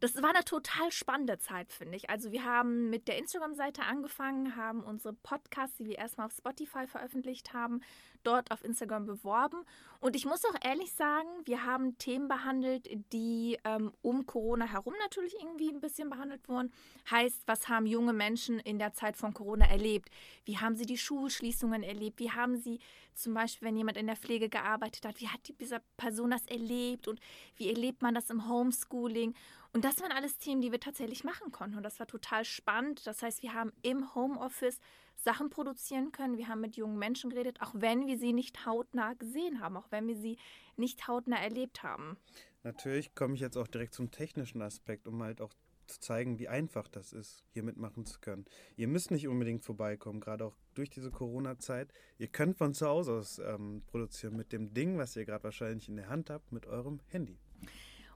das 0.00 0.16
war 0.22 0.30
eine 0.30 0.44
total 0.44 0.90
spannende 0.90 1.38
Zeit, 1.38 1.72
finde 1.72 1.96
ich. 1.96 2.08
Also 2.08 2.32
wir 2.32 2.44
haben 2.44 2.88
mit 2.88 3.06
der 3.06 3.18
Instagram-Seite 3.18 3.82
angefangen, 3.82 4.56
haben 4.56 4.82
unsere 4.82 5.12
Podcasts, 5.12 5.76
die 5.76 5.84
wir 5.84 5.98
erstmal 5.98 6.26
auf 6.26 6.32
Spotify 6.32 6.86
veröffentlicht 6.86 7.52
haben, 7.52 7.82
dort 8.22 8.50
auf 8.50 8.64
Instagram 8.64 9.06
beworben. 9.06 9.64
Und 10.00 10.16
ich 10.16 10.24
muss 10.24 10.44
auch 10.44 10.54
ehrlich 10.64 10.92
sagen, 10.92 11.28
wir 11.44 11.64
haben 11.64 11.98
Themen 11.98 12.26
behandelt, 12.26 12.88
die 13.12 13.58
ähm, 13.64 13.92
um 14.00 14.24
Corona 14.24 14.64
herum 14.64 14.94
natürlich 15.00 15.34
irgendwie 15.34 15.68
ein 15.68 15.80
bisschen 15.80 16.08
behandelt 16.08 16.48
wurden. 16.48 16.72
Heißt, 17.10 17.42
was 17.46 17.68
haben 17.68 17.86
junge 17.86 18.14
Menschen 18.14 18.58
in 18.58 18.78
der 18.78 18.94
Zeit 18.94 19.16
von 19.16 19.34
Corona 19.34 19.66
erlebt? 19.66 20.10
Wie 20.44 20.58
haben 20.58 20.76
sie 20.76 20.86
die 20.86 20.96
Schulschließungen 20.96 21.82
erlebt? 21.82 22.18
Wie 22.18 22.30
haben 22.30 22.56
sie 22.56 22.80
zum 23.14 23.34
Beispiel, 23.34 23.68
wenn 23.68 23.76
jemand 23.76 23.98
in 23.98 24.06
der 24.06 24.16
Pflege 24.16 24.48
gearbeitet 24.48 25.04
hat, 25.04 25.20
wie 25.20 25.28
hat 25.28 25.40
diese 25.60 25.82
Person 25.98 26.30
das 26.30 26.46
erlebt 26.46 27.06
und 27.06 27.20
wie 27.56 27.68
erlebt 27.68 28.00
man 28.00 28.14
das 28.14 28.30
im 28.30 28.48
Homeschooling? 28.48 29.34
Und 29.72 29.84
das 29.84 30.00
waren 30.00 30.12
alles 30.12 30.38
Themen, 30.38 30.62
die 30.62 30.72
wir 30.72 30.80
tatsächlich 30.80 31.22
machen 31.22 31.52
konnten. 31.52 31.76
Und 31.76 31.82
das 31.82 32.00
war 32.00 32.06
total 32.06 32.44
spannend. 32.44 33.06
Das 33.06 33.22
heißt, 33.22 33.42
wir 33.42 33.54
haben 33.54 33.72
im 33.82 34.14
Homeoffice 34.14 34.80
Sachen 35.22 35.50
produzieren 35.50 36.12
können. 36.12 36.36
Wir 36.36 36.48
haben 36.48 36.60
mit 36.60 36.76
jungen 36.76 36.98
Menschen 36.98 37.30
geredet, 37.30 37.60
auch 37.60 37.72
wenn 37.74 38.06
wir 38.06 38.18
sie 38.18 38.32
nicht 38.32 38.66
hautnah 38.66 39.14
gesehen 39.14 39.60
haben, 39.60 39.76
auch 39.76 39.90
wenn 39.90 40.06
wir 40.06 40.16
sie 40.16 40.38
nicht 40.76 41.06
hautnah 41.08 41.42
erlebt 41.42 41.82
haben. 41.82 42.16
Natürlich 42.62 43.14
komme 43.14 43.34
ich 43.34 43.40
jetzt 43.40 43.56
auch 43.56 43.68
direkt 43.68 43.94
zum 43.94 44.10
technischen 44.10 44.62
Aspekt, 44.62 45.06
um 45.06 45.22
halt 45.22 45.40
auch 45.40 45.52
zu 45.90 46.00
zeigen, 46.00 46.38
wie 46.38 46.48
einfach 46.48 46.88
das 46.88 47.12
ist, 47.12 47.44
hier 47.50 47.62
mitmachen 47.62 48.06
zu 48.06 48.20
können. 48.20 48.44
Ihr 48.76 48.88
müsst 48.88 49.10
nicht 49.10 49.28
unbedingt 49.28 49.64
vorbeikommen, 49.64 50.20
gerade 50.20 50.44
auch 50.46 50.56
durch 50.74 50.88
diese 50.88 51.10
Corona-Zeit. 51.10 51.92
Ihr 52.18 52.28
könnt 52.28 52.56
von 52.56 52.74
zu 52.74 52.86
Hause 52.86 53.14
aus 53.14 53.38
ähm, 53.38 53.82
produzieren 53.86 54.36
mit 54.36 54.52
dem 54.52 54.72
Ding, 54.72 54.98
was 54.98 55.16
ihr 55.16 55.24
gerade 55.24 55.44
wahrscheinlich 55.44 55.88
in 55.88 55.96
der 55.96 56.08
Hand 56.08 56.30
habt, 56.30 56.52
mit 56.52 56.66
eurem 56.66 57.00
Handy. 57.08 57.38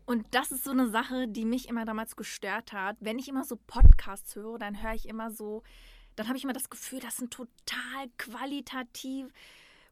Und 0.06 0.26
das 0.34 0.52
ist 0.52 0.64
so 0.64 0.70
eine 0.70 0.88
Sache, 0.90 1.28
die 1.28 1.44
mich 1.44 1.68
immer 1.68 1.84
damals 1.84 2.14
gestört 2.16 2.73
hat. 2.73 2.96
Wenn 3.00 3.18
ich 3.18 3.28
immer 3.28 3.44
so 3.44 3.56
Podcasts 3.56 4.37
höre, 4.37 4.58
dann 4.58 4.82
höre 4.82 4.94
ich 4.94 5.08
immer 5.08 5.30
so, 5.30 5.62
dann 6.16 6.28
habe 6.28 6.37
ich 6.37 6.44
immer 6.44 6.52
das 6.52 6.71
Gefühl, 6.71 7.00
das 7.00 7.16
sind 7.16 7.33
total 7.33 8.09
qualitativ 8.18 9.33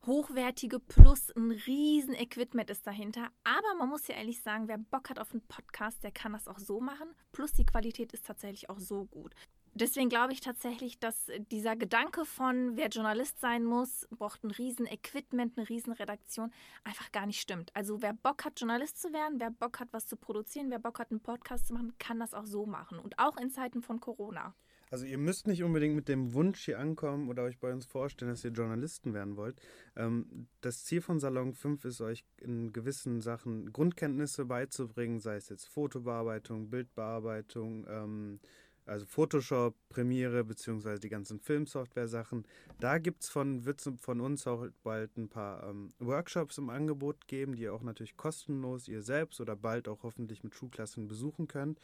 hochwertige 0.06 0.80
plus 0.80 1.30
ein 1.36 1.52
riesen 1.52 2.14
Equipment 2.14 2.70
ist 2.70 2.86
dahinter. 2.86 3.30
Aber 3.44 3.74
man 3.78 3.88
muss 3.88 4.08
ja 4.08 4.16
ehrlich 4.16 4.40
sagen, 4.42 4.68
wer 4.68 4.78
Bock 4.78 5.10
hat 5.10 5.18
auf 5.18 5.32
einen 5.32 5.42
Podcast, 5.42 6.02
der 6.02 6.10
kann 6.10 6.32
das 6.32 6.48
auch 6.48 6.58
so 6.58 6.80
machen. 6.80 7.08
Plus 7.30 7.52
die 7.52 7.64
Qualität 7.64 8.12
ist 8.12 8.26
tatsächlich 8.26 8.68
auch 8.68 8.80
so 8.80 9.04
gut. 9.04 9.34
Deswegen 9.74 10.10
glaube 10.10 10.34
ich 10.34 10.40
tatsächlich, 10.40 10.98
dass 10.98 11.30
dieser 11.50 11.76
Gedanke 11.76 12.26
von, 12.26 12.76
wer 12.76 12.88
Journalist 12.88 13.40
sein 13.40 13.64
muss, 13.64 14.06
braucht 14.10 14.44
ein 14.44 14.50
riesen 14.50 14.84
Equipment, 14.86 15.56
eine 15.56 15.66
riesen 15.66 15.94
Redaktion, 15.94 16.52
einfach 16.84 17.10
gar 17.10 17.24
nicht 17.24 17.40
stimmt. 17.40 17.74
Also 17.74 18.02
wer 18.02 18.12
Bock 18.12 18.44
hat, 18.44 18.60
Journalist 18.60 19.00
zu 19.00 19.14
werden, 19.14 19.40
wer 19.40 19.50
Bock 19.50 19.80
hat, 19.80 19.88
was 19.92 20.06
zu 20.06 20.16
produzieren, 20.16 20.70
wer 20.70 20.78
Bock 20.78 20.98
hat, 20.98 21.10
einen 21.10 21.20
Podcast 21.20 21.68
zu 21.68 21.72
machen, 21.72 21.96
kann 21.98 22.20
das 22.20 22.34
auch 22.34 22.44
so 22.44 22.66
machen. 22.66 22.98
Und 22.98 23.18
auch 23.18 23.38
in 23.38 23.50
Zeiten 23.50 23.80
von 23.80 23.98
Corona. 23.98 24.54
Also 24.92 25.06
ihr 25.06 25.16
müsst 25.16 25.46
nicht 25.46 25.62
unbedingt 25.62 25.96
mit 25.96 26.06
dem 26.06 26.34
Wunsch 26.34 26.66
hier 26.66 26.78
ankommen 26.78 27.30
oder 27.30 27.44
euch 27.44 27.58
bei 27.58 27.72
uns 27.72 27.86
vorstellen, 27.86 28.30
dass 28.30 28.44
ihr 28.44 28.50
Journalisten 28.50 29.14
werden 29.14 29.38
wollt. 29.38 29.58
Ähm, 29.96 30.48
das 30.60 30.84
Ziel 30.84 31.00
von 31.00 31.18
Salon 31.18 31.54
5 31.54 31.86
ist, 31.86 32.02
euch 32.02 32.26
in 32.36 32.74
gewissen 32.74 33.22
Sachen 33.22 33.72
Grundkenntnisse 33.72 34.44
beizubringen, 34.44 35.18
sei 35.18 35.36
es 35.36 35.48
jetzt 35.48 35.66
Fotobearbeitung, 35.66 36.68
Bildbearbeitung, 36.68 37.86
ähm, 37.88 38.40
also 38.84 39.06
Photoshop, 39.06 39.74
Premiere 39.88 40.44
beziehungsweise 40.44 41.00
die 41.00 41.08
ganzen 41.08 41.40
Filmsoftware-Sachen. 41.40 42.44
Da 42.78 42.98
gibt 42.98 43.22
es 43.22 43.30
von, 43.30 43.62
von 43.98 44.20
uns 44.20 44.46
auch 44.46 44.66
bald 44.82 45.16
ein 45.16 45.30
paar 45.30 45.70
ähm, 45.70 45.94
Workshops 46.00 46.58
im 46.58 46.68
Angebot 46.68 47.28
geben, 47.28 47.54
die 47.54 47.62
ihr 47.62 47.72
auch 47.72 47.82
natürlich 47.82 48.18
kostenlos 48.18 48.88
ihr 48.88 49.00
selbst 49.00 49.40
oder 49.40 49.56
bald 49.56 49.88
auch 49.88 50.02
hoffentlich 50.02 50.44
mit 50.44 50.54
Schulklassen 50.54 51.08
besuchen 51.08 51.48
könnt. 51.48 51.80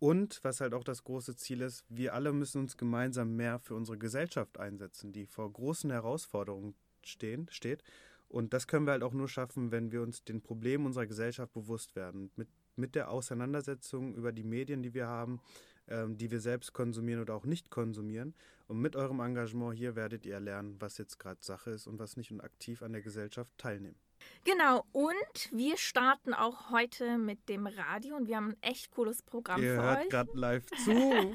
Und 0.00 0.42
was 0.42 0.62
halt 0.62 0.72
auch 0.72 0.82
das 0.82 1.04
große 1.04 1.36
Ziel 1.36 1.60
ist, 1.60 1.84
wir 1.90 2.14
alle 2.14 2.32
müssen 2.32 2.62
uns 2.62 2.78
gemeinsam 2.78 3.36
mehr 3.36 3.58
für 3.58 3.74
unsere 3.74 3.98
Gesellschaft 3.98 4.58
einsetzen, 4.58 5.12
die 5.12 5.26
vor 5.26 5.52
großen 5.52 5.90
Herausforderungen 5.90 6.74
stehen, 7.04 7.48
steht. 7.50 7.84
Und 8.26 8.54
das 8.54 8.66
können 8.66 8.86
wir 8.86 8.92
halt 8.92 9.02
auch 9.02 9.12
nur 9.12 9.28
schaffen, 9.28 9.72
wenn 9.72 9.92
wir 9.92 10.00
uns 10.00 10.24
den 10.24 10.40
Problemen 10.40 10.86
unserer 10.86 11.06
Gesellschaft 11.06 11.52
bewusst 11.52 11.96
werden. 11.96 12.30
Mit, 12.34 12.48
mit 12.76 12.94
der 12.94 13.10
Auseinandersetzung 13.10 14.14
über 14.14 14.32
die 14.32 14.42
Medien, 14.42 14.82
die 14.82 14.94
wir 14.94 15.06
haben, 15.06 15.42
ähm, 15.86 16.16
die 16.16 16.30
wir 16.30 16.40
selbst 16.40 16.72
konsumieren 16.72 17.20
oder 17.20 17.34
auch 17.34 17.44
nicht 17.44 17.68
konsumieren. 17.68 18.34
Und 18.68 18.80
mit 18.80 18.96
eurem 18.96 19.20
Engagement 19.20 19.76
hier 19.76 19.96
werdet 19.96 20.24
ihr 20.24 20.40
lernen, 20.40 20.76
was 20.80 20.96
jetzt 20.96 21.18
gerade 21.18 21.42
Sache 21.42 21.72
ist 21.72 21.86
und 21.86 21.98
was 21.98 22.16
nicht 22.16 22.30
und 22.32 22.40
aktiv 22.40 22.82
an 22.82 22.92
der 22.92 23.02
Gesellschaft 23.02 23.52
teilnehmen. 23.58 23.98
Genau, 24.44 24.84
und 24.92 25.48
wir 25.50 25.76
starten 25.76 26.34
auch 26.34 26.70
heute 26.70 27.18
mit 27.18 27.48
dem 27.48 27.66
Radio 27.66 28.16
und 28.16 28.26
wir 28.26 28.36
haben 28.36 28.50
ein 28.50 28.62
echt 28.62 28.90
cooles 28.90 29.22
Programm 29.22 29.62
ihr 29.62 29.74
für 29.74 29.82
hört 29.82 30.00
euch. 30.00 30.08
gerade 30.08 30.30
live 30.34 30.66
zu. 30.84 31.34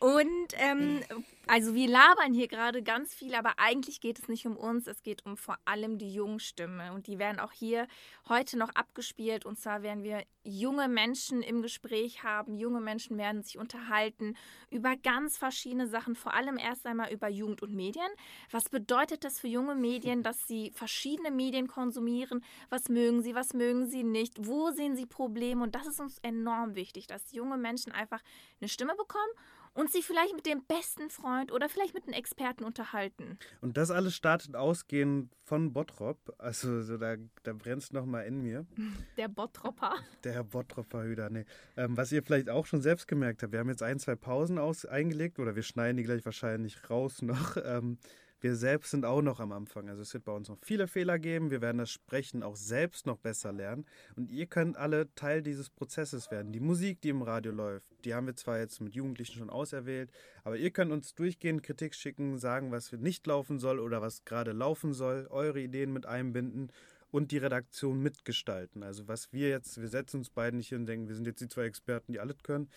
Und 0.00 0.48
ähm, 0.54 1.02
also 1.48 1.74
wir 1.74 1.88
labern 1.88 2.32
hier 2.32 2.46
gerade 2.46 2.82
ganz 2.82 3.14
viel, 3.14 3.34
aber 3.34 3.54
eigentlich 3.56 4.00
geht 4.00 4.18
es 4.18 4.28
nicht 4.28 4.46
um 4.46 4.56
uns, 4.56 4.86
es 4.86 5.02
geht 5.02 5.26
um 5.26 5.36
vor 5.36 5.56
allem 5.64 5.98
die 5.98 6.12
jungen 6.12 6.38
Stimme. 6.38 6.92
Und 6.92 7.06
die 7.06 7.18
werden 7.18 7.40
auch 7.40 7.52
hier 7.52 7.88
heute 8.28 8.56
noch 8.56 8.68
abgespielt. 8.74 9.44
Und 9.44 9.58
zwar 9.58 9.82
werden 9.82 10.04
wir 10.04 10.22
junge 10.44 10.88
Menschen 10.88 11.42
im 11.42 11.62
Gespräch 11.62 12.22
haben. 12.22 12.54
Junge 12.54 12.80
Menschen 12.80 13.18
werden 13.18 13.42
sich 13.42 13.58
unterhalten 13.58 14.36
über 14.70 14.94
ganz 14.96 15.36
verschiedene 15.36 15.88
Sachen, 15.88 16.14
vor 16.14 16.34
allem 16.34 16.58
erst 16.58 16.86
einmal 16.86 17.12
über 17.12 17.28
Jugend 17.28 17.62
und 17.62 17.74
Medien. 17.74 18.10
Was 18.50 18.68
bedeutet 18.68 19.24
das 19.24 19.40
für 19.40 19.48
junge 19.48 19.74
Medien, 19.74 20.22
dass 20.22 20.46
sie 20.46 20.70
verschiedene 20.74 21.30
Medien 21.30 21.66
konsumieren? 21.66 22.44
Was 22.68 22.88
mögen 22.88 23.22
sie, 23.22 23.34
was 23.34 23.52
mögen 23.52 23.86
sie 23.86 24.04
nicht? 24.04 24.34
Wo 24.38 24.70
sehen 24.70 24.96
sie 24.96 25.06
Probleme? 25.06 25.64
Und 25.64 25.74
das 25.74 25.86
ist 25.86 25.98
uns 25.98 26.18
enorm 26.20 26.76
wichtig, 26.76 27.08
dass 27.08 27.32
junge 27.32 27.56
Menschen 27.56 27.90
einfach 27.90 28.20
eine 28.60 28.68
Stimme 28.68 28.94
bekommen 28.94 29.32
und 29.78 29.92
sich 29.92 30.04
vielleicht 30.04 30.34
mit 30.34 30.44
dem 30.44 30.64
besten 30.66 31.08
Freund 31.08 31.52
oder 31.52 31.68
vielleicht 31.68 31.94
mit 31.94 32.02
einem 32.02 32.14
Experten 32.14 32.64
unterhalten. 32.64 33.38
Und 33.60 33.76
das 33.76 33.92
alles 33.92 34.16
startet 34.16 34.56
ausgehend 34.56 35.32
von 35.44 35.72
Bottrop. 35.72 36.18
Also 36.38 36.82
so, 36.82 36.96
da, 36.96 37.14
da 37.44 37.52
brennt 37.52 37.84
es 37.84 37.92
nochmal 37.92 38.26
in 38.26 38.42
mir. 38.42 38.66
Der 39.16 39.28
Bottropper. 39.28 39.94
Der 40.24 40.32
Herr 40.32 40.42
Bottropper 40.42 41.04
Hüder, 41.04 41.30
nee. 41.30 41.44
Ähm, 41.76 41.96
was 41.96 42.10
ihr 42.10 42.24
vielleicht 42.24 42.50
auch 42.50 42.66
schon 42.66 42.82
selbst 42.82 43.06
gemerkt 43.06 43.44
habt, 43.44 43.52
wir 43.52 43.60
haben 43.60 43.68
jetzt 43.68 43.84
ein, 43.84 44.00
zwei 44.00 44.16
Pausen 44.16 44.58
aus, 44.58 44.84
eingelegt 44.84 45.38
oder 45.38 45.54
wir 45.54 45.62
schneiden 45.62 45.96
die 45.96 46.02
gleich 46.02 46.24
wahrscheinlich 46.24 46.90
raus 46.90 47.22
noch. 47.22 47.56
Ähm, 47.64 47.98
wir 48.40 48.54
selbst 48.54 48.92
sind 48.92 49.04
auch 49.04 49.22
noch 49.22 49.40
am 49.40 49.52
Anfang. 49.52 49.88
Also 49.88 50.02
es 50.02 50.14
wird 50.14 50.24
bei 50.24 50.32
uns 50.32 50.48
noch 50.48 50.58
viele 50.62 50.86
Fehler 50.86 51.18
geben. 51.18 51.50
Wir 51.50 51.60
werden 51.60 51.78
das 51.78 51.90
Sprechen 51.90 52.42
auch 52.42 52.54
selbst 52.54 53.06
noch 53.06 53.18
besser 53.18 53.52
lernen. 53.52 53.84
Und 54.16 54.30
ihr 54.30 54.46
könnt 54.46 54.76
alle 54.76 55.12
Teil 55.14 55.42
dieses 55.42 55.70
Prozesses 55.70 56.30
werden. 56.30 56.52
Die 56.52 56.60
Musik, 56.60 57.00
die 57.00 57.08
im 57.08 57.22
Radio 57.22 57.50
läuft, 57.50 57.90
die 58.04 58.14
haben 58.14 58.26
wir 58.26 58.36
zwar 58.36 58.58
jetzt 58.58 58.80
mit 58.80 58.94
Jugendlichen 58.94 59.38
schon 59.38 59.50
auserwählt, 59.50 60.10
aber 60.44 60.56
ihr 60.56 60.70
könnt 60.70 60.92
uns 60.92 61.14
durchgehend 61.14 61.62
Kritik 61.62 61.94
schicken, 61.94 62.38
sagen, 62.38 62.70
was 62.70 62.92
nicht 62.92 63.26
laufen 63.26 63.58
soll 63.58 63.80
oder 63.80 64.00
was 64.00 64.24
gerade 64.24 64.52
laufen 64.52 64.92
soll, 64.92 65.26
eure 65.30 65.60
Ideen 65.60 65.92
mit 65.92 66.06
einbinden 66.06 66.72
und 67.10 67.32
die 67.32 67.38
Redaktion 67.38 68.00
mitgestalten. 68.00 68.82
Also 68.82 69.08
was 69.08 69.32
wir 69.32 69.48
jetzt, 69.48 69.80
wir 69.80 69.88
setzen 69.88 70.18
uns 70.18 70.30
beiden 70.30 70.58
nicht 70.58 70.68
hin 70.68 70.80
und 70.80 70.86
denken, 70.86 71.08
wir 71.08 71.14
sind 71.14 71.26
jetzt 71.26 71.40
die 71.40 71.48
zwei 71.48 71.64
Experten, 71.64 72.12
die 72.12 72.20
alles 72.20 72.42
können. 72.42 72.70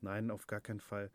Nein, 0.00 0.30
auf 0.30 0.46
gar 0.46 0.60
keinen 0.60 0.80
Fall. 0.80 1.10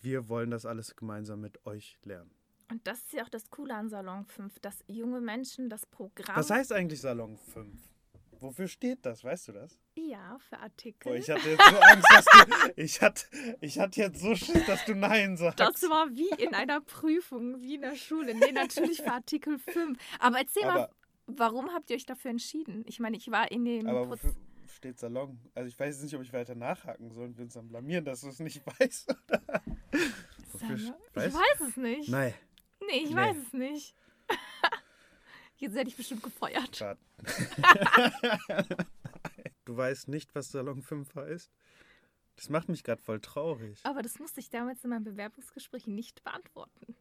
Wir 0.00 0.28
wollen 0.28 0.50
das 0.50 0.64
alles 0.64 0.96
gemeinsam 0.96 1.40
mit 1.40 1.66
euch 1.66 1.98
lernen. 2.04 2.30
Und 2.70 2.86
das 2.86 2.98
ist 2.98 3.12
ja 3.12 3.22
auch 3.24 3.28
das 3.28 3.50
Coole 3.50 3.74
an 3.74 3.88
Salon 3.88 4.24
5, 4.24 4.58
dass 4.60 4.82
junge 4.86 5.20
Menschen 5.20 5.68
das 5.68 5.84
Programm. 5.86 6.36
Was 6.36 6.50
heißt 6.50 6.72
eigentlich 6.72 7.00
Salon 7.00 7.36
5? 7.36 7.68
Wofür 8.40 8.68
steht 8.68 9.06
das? 9.06 9.22
Weißt 9.24 9.48
du 9.48 9.52
das? 9.52 9.78
Ja, 9.94 10.36
für 10.38 10.58
Artikel. 10.58 11.10
Boah, 11.12 11.16
ich 11.16 11.30
hatte 11.30 11.48
jetzt 11.48 11.62
so 11.66 11.76
Angst, 11.78 12.06
dass 12.10 12.24
du. 12.24 12.72
Ich 12.76 13.00
hatte, 13.00 13.24
ich 13.60 13.78
hatte 13.78 14.00
jetzt 14.00 14.20
so 14.20 14.34
Schiss, 14.34 14.66
dass 14.66 14.84
du 14.84 14.94
Nein 14.94 15.36
sagst. 15.36 15.60
das 15.60 15.82
war 15.84 16.08
wie 16.14 16.28
in 16.42 16.54
einer 16.54 16.80
Prüfung, 16.80 17.60
wie 17.62 17.76
in 17.76 17.82
der 17.82 17.94
Schule. 17.96 18.34
Nee, 18.34 18.52
natürlich 18.52 18.98
für 19.02 19.12
Artikel 19.12 19.58
5. 19.58 19.98
Aber 20.18 20.38
erzähl 20.38 20.64
mal, 20.66 20.70
aber, 20.76 20.90
warum 21.26 21.70
habt 21.72 21.88
ihr 21.90 21.96
euch 21.96 22.04
dafür 22.06 22.32
entschieden? 22.32 22.84
Ich 22.86 22.98
meine, 23.00 23.16
ich 23.16 23.30
war 23.30 23.50
in 23.50 23.64
dem 23.64 23.86
aber 23.86 24.02
Proz- 24.08 24.24
wofür 24.24 24.34
steht 24.74 24.98
Salon? 24.98 25.38
Also 25.54 25.68
ich 25.68 25.78
weiß 25.78 25.94
jetzt 25.94 26.02
nicht, 26.02 26.14
ob 26.16 26.22
ich 26.22 26.32
weiter 26.32 26.54
nachhaken 26.54 27.10
soll 27.12 27.26
und 27.26 27.38
wir 27.38 27.44
uns 27.44 27.54
dann 27.54 27.68
blamieren, 27.68 28.04
dass 28.04 28.22
du 28.22 28.28
es 28.28 28.40
nicht 28.40 28.60
weißt. 28.78 29.10
Oder? 29.28 29.62
Wofür? 30.52 30.76
Ich 31.16 31.34
weiß 31.34 31.60
es 31.68 31.76
nicht. 31.78 32.08
Nein. 32.10 32.34
Nee, 32.86 32.98
ich 33.04 33.10
Nee. 33.10 33.16
weiß 33.16 33.36
es 33.36 33.52
nicht. 33.52 33.94
Jetzt 35.56 35.74
werde 35.74 35.88
ich 35.88 35.96
bestimmt 35.96 36.22
gefeuert. 36.22 36.76
Schade. 36.76 36.98
du 39.64 39.76
weißt 39.76 40.08
nicht, 40.08 40.34
was 40.34 40.50
Salon 40.50 40.82
5 40.82 41.14
heißt? 41.14 41.50
Das 42.36 42.48
macht 42.48 42.68
mich 42.68 42.82
gerade 42.82 43.00
voll 43.00 43.20
traurig. 43.20 43.80
Aber 43.84 44.02
das 44.02 44.18
musste 44.18 44.40
ich 44.40 44.50
damals 44.50 44.82
in 44.84 44.90
meinem 44.90 45.04
Bewerbungsgespräch 45.04 45.86
nicht 45.86 46.24
beantworten. 46.24 46.96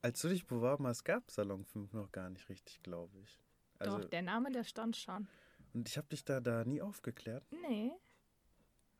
Als 0.00 0.20
du 0.22 0.28
dich 0.28 0.46
beworben 0.46 0.86
hast, 0.86 1.04
gab 1.04 1.30
Salon 1.30 1.64
5 1.64 1.92
noch 1.92 2.10
gar 2.12 2.30
nicht 2.30 2.48
richtig, 2.48 2.82
glaube 2.82 3.18
ich. 3.20 3.40
Also, 3.78 3.98
Doch, 3.98 4.04
der 4.08 4.22
Name, 4.22 4.50
der 4.50 4.64
stand 4.64 4.96
schon. 4.96 5.28
und 5.74 5.88
ich 5.88 5.96
habe 5.98 6.08
dich 6.08 6.24
da, 6.24 6.40
da 6.40 6.64
nie 6.64 6.80
aufgeklärt. 6.80 7.44
Nee. 7.50 7.92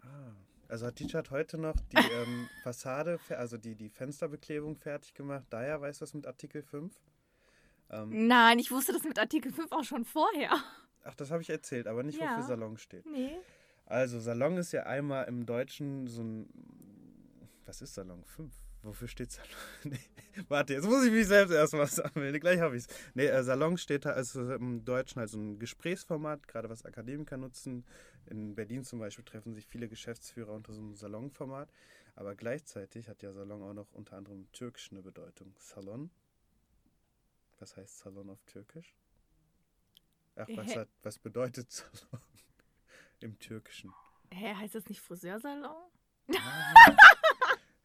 Ah. 0.03 0.33
Also 0.69 0.87
hat 0.87 0.99
hat 1.15 1.31
heute 1.31 1.59
noch 1.59 1.75
die 1.93 1.97
ähm, 2.13 2.49
Fassade, 2.63 3.19
also 3.31 3.57
die, 3.57 3.75
die 3.75 3.89
Fensterbeklebung 3.91 4.77
fertig 4.77 5.15
gemacht. 5.15 5.45
Daher 5.51 5.81
weißt 5.81 6.01
du 6.01 6.05
das 6.05 6.15
mit 6.15 6.27
Artikel 6.27 6.63
5? 6.63 6.93
Ähm, 7.91 8.27
Nein, 8.27 8.59
ich 8.59 8.71
wusste 8.71 8.93
das 8.93 9.05
mit 9.05 9.19
Artikel 9.19 9.53
5 9.53 9.71
auch 9.73 9.85
schon 9.85 10.05
vorher. 10.05 10.53
ach, 11.05 11.15
das 11.15 11.31
habe 11.31 11.43
ich 11.43 11.51
erzählt, 11.51 11.87
aber 11.87 12.03
nicht, 12.03 12.19
Ja. 12.21 12.31
wofür 12.31 12.43
Salon 12.45 12.79
steht. 12.79 13.05
Nee. 13.07 13.37
Also, 13.87 14.19
Salon 14.19 14.57
ist 14.57 14.73
ja 14.73 14.85
einmal 14.85 15.27
im 15.27 15.45
Deutschen 15.45 16.07
so 16.07 16.23
ein. 16.23 16.49
Was 17.67 17.83
ist 17.83 17.95
Salon? 17.95 18.25
Fünf. 18.25 18.55
Wofür 18.85 19.09
steht 19.09 19.33
Salon? 19.33 19.49
nee, 19.85 19.99
warte, 20.49 20.75
jetzt 20.75 20.87
muss 20.87 21.05
ich 21.05 21.11
mich 21.11 21.27
selbst 21.27 21.53
erstmal 21.53 21.87
sammeln. 21.87 22.39
Gleich 22.39 22.61
habe 22.61 22.77
ich 22.77 22.85
es. 22.87 22.97
Nee, 23.15 23.27
äh, 23.27 23.43
Salon 23.43 23.79
steht 23.79 24.05
da, 24.05 24.11
also 24.11 24.53
im 24.53 24.85
Deutschen 24.85 25.21
halt 25.21 25.31
so 25.31 25.39
ein 25.39 25.59
Gesprächsformat, 25.59 26.47
gerade 26.47 26.69
was 26.69 26.85
Akademiker 26.85 27.39
nutzen. 27.39 27.87
In 28.27 28.55
Berlin 28.55 28.85
zum 28.85 28.99
Beispiel 28.99 29.25
treffen 29.25 29.55
sich 29.55 29.67
viele 29.67 29.89
Geschäftsführer 29.89 30.53
unter 30.53 30.75
so 30.75 30.81
einem 30.81 30.95
Salonformat. 30.95 31.73
Aber 32.15 32.35
gleichzeitig 32.35 33.09
hat 33.09 33.23
ja 33.23 33.33
Salon 33.33 33.63
auch 33.63 33.73
noch 33.73 33.91
unter 33.93 34.17
anderem 34.17 34.47
türkisch 34.53 34.91
eine 34.93 35.03
Bedeutung. 35.03 35.55
Salon. 35.59 36.11
Was 37.59 37.77
heißt 37.77 37.99
Salon 38.01 38.29
auf 38.29 38.45
Türkisch? 38.45 38.95
Ach, 40.37 40.49
was, 40.57 40.77
hat, 40.77 40.89
was 41.03 41.19
bedeutet 41.19 41.71
Salon 41.73 42.23
im 43.21 43.39
Türkischen? 43.39 43.95
Hä, 44.31 44.55
heißt 44.55 44.75
das 44.75 44.87
nicht 44.89 45.01
Friseursalon? 45.01 45.91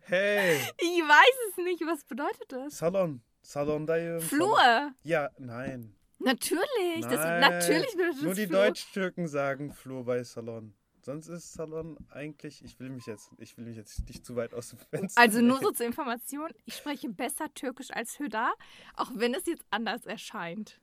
hey! 0.10 0.58
Ich 0.78 1.02
weiß 1.02 1.50
es 1.50 1.58
nicht. 1.58 1.82
Was 1.86 2.04
bedeutet 2.04 2.52
das? 2.52 2.78
Salon. 2.78 3.22
Salondayım. 3.42 4.22
Flur. 4.22 4.92
Ja, 5.04 5.30
nein. 5.38 5.96
Natürlich. 6.20 7.02
nein. 7.02 7.10
Das, 7.10 7.20
natürlich 7.50 7.96
bedeutet 7.96 8.22
Nur 8.22 8.34
die 8.34 8.48
Flur. 8.48 8.66
Deutsch-Türken 8.66 9.28
sagen 9.28 9.72
Flur 9.72 10.06
bei 10.06 10.24
Salon. 10.24 10.74
Sonst 11.02 11.28
ist 11.28 11.54
Salon 11.54 11.98
eigentlich, 12.10 12.64
ich 12.64 12.80
will 12.80 12.90
mich 12.90 13.06
jetzt, 13.06 13.32
ich 13.38 13.58
will 13.58 13.66
mich 13.66 13.78
jetzt 13.78 14.06
nicht 14.08 14.26
zu 14.26 14.36
weit 14.36 14.54
aus 14.54 14.70
dem 14.70 14.80
Fenster. 14.80 15.20
Also 15.22 15.42
nur 15.42 15.60
so 15.60 15.72
zur 15.72 15.86
Information, 15.86 16.50
ich 16.66 16.76
spreche 16.76 17.10
besser 17.10 17.52
Türkisch 17.54 17.90
als 17.92 18.20
Hüda, 18.20 18.52
auch 18.96 19.10
wenn 19.14 19.34
es 19.34 19.46
jetzt 19.46 19.64
anders 19.70 20.06
erscheint. 20.06 20.82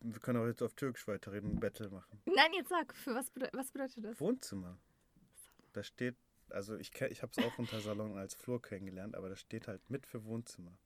Wir 0.00 0.20
können 0.20 0.42
auch 0.42 0.46
jetzt 0.46 0.62
auf 0.62 0.74
Türkisch 0.74 1.08
weiterreden 1.08 1.50
und 1.52 1.60
Battle 1.60 1.88
machen. 1.88 2.20
Nein, 2.26 2.52
jetzt 2.54 2.68
sag, 2.68 2.94
für 2.94 3.14
was, 3.14 3.30
bedeu 3.30 3.48
was 3.52 3.70
bedeutet 3.70 4.04
das? 4.04 4.20
Wohnzimmer. 4.20 4.76
Da 5.72 5.82
steht, 5.82 6.16
also 6.52 6.76
ich, 6.76 6.92
ich 7.00 7.22
habe 7.22 7.32
es 7.36 7.44
auch 7.44 7.58
unter 7.58 7.80
Salon 7.80 8.16
als 8.16 8.34
Flur 8.34 8.60
kennengelernt, 8.62 9.14
aber 9.16 9.28
das 9.28 9.40
steht 9.40 9.68
halt 9.68 9.88
mit 9.90 10.06
für 10.06 10.24
Wohnzimmer. 10.24 10.76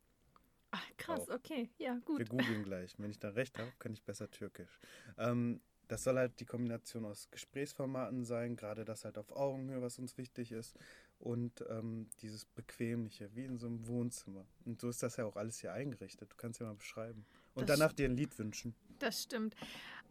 Ach, 0.70 0.86
krass, 0.96 1.28
Auch. 1.28 1.34
okay, 1.34 1.68
ja, 1.78 1.94
Wir 1.94 2.00
gut. 2.00 2.28
googeln 2.30 2.64
gleich. 2.64 2.94
Wenn 2.98 3.10
ich 3.10 3.18
da 3.18 3.28
recht 3.30 3.58
habe, 3.58 3.70
kann 3.78 3.92
ich 3.92 4.02
besser 4.02 4.30
Türkisch. 4.30 4.80
Ähm, 5.18 5.60
das 5.88 6.04
soll 6.04 6.16
halt 6.16 6.40
die 6.40 6.46
Kombination 6.46 7.04
aus 7.04 7.28
Gesprächsformaten 7.30 8.24
sein, 8.24 8.56
gerade 8.56 8.86
das 8.86 9.04
halt 9.04 9.18
auf 9.18 9.30
Augenhöhe, 9.32 9.82
was 9.82 9.98
uns 9.98 10.16
wichtig 10.16 10.50
ist. 10.52 10.74
Und 11.18 11.62
ähm, 11.68 12.08
dieses 12.22 12.46
Bequemliche, 12.46 13.34
wie 13.34 13.44
in 13.44 13.58
so 13.58 13.66
einem 13.66 13.86
Wohnzimmer. 13.86 14.46
Und 14.64 14.80
so 14.80 14.88
ist 14.88 15.02
das 15.02 15.16
ja 15.16 15.26
auch 15.26 15.36
alles 15.36 15.60
hier 15.60 15.74
eingerichtet. 15.74 16.32
Du 16.32 16.36
kannst 16.36 16.60
ja 16.60 16.66
mal 16.66 16.74
beschreiben. 16.74 17.26
Und 17.54 17.68
Das 17.68 17.78
danach 17.78 17.92
dir 17.92 18.08
ein 18.08 18.16
Lied 18.16 18.38
wünschen. 18.38 18.74
Das 18.98 19.22
stimmt. 19.22 19.54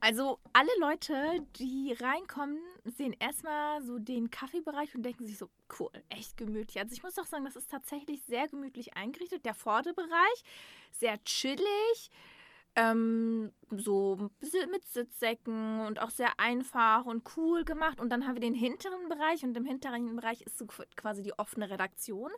Also 0.03 0.39
alle 0.53 0.71
Leute, 0.79 1.45
die 1.57 1.93
reinkommen, 1.93 2.57
sehen 2.85 3.15
erstmal 3.19 3.83
so 3.83 3.99
den 3.99 4.31
Kaffeebereich 4.31 4.95
und 4.95 5.03
denken 5.03 5.27
sich 5.27 5.37
so, 5.37 5.47
cool, 5.79 5.91
echt 6.09 6.37
gemütlich. 6.37 6.79
Also 6.79 6.93
ich 6.93 7.03
muss 7.03 7.13
doch 7.13 7.27
sagen, 7.27 7.45
das 7.45 7.55
ist 7.55 7.69
tatsächlich 7.69 8.23
sehr 8.23 8.47
gemütlich 8.47 8.95
eingerichtet. 8.95 9.45
Der 9.45 9.53
Vorderbereich, 9.53 10.43
sehr 10.91 11.23
chillig, 11.23 12.09
ähm, 12.75 13.51
so 13.69 14.31
mit 14.71 14.87
Sitzsäcken 14.87 15.81
und 15.81 16.01
auch 16.01 16.09
sehr 16.09 16.39
einfach 16.39 17.05
und 17.05 17.37
cool 17.37 17.63
gemacht. 17.63 18.01
Und 18.01 18.09
dann 18.09 18.25
haben 18.25 18.33
wir 18.33 18.41
den 18.41 18.55
hinteren 18.55 19.07
Bereich 19.07 19.43
und 19.43 19.55
im 19.55 19.65
hinteren 19.65 20.15
Bereich 20.15 20.41
ist 20.41 20.57
so 20.57 20.65
quasi 20.95 21.21
die 21.21 21.37
offene 21.37 21.69
Redaktion. 21.69 22.31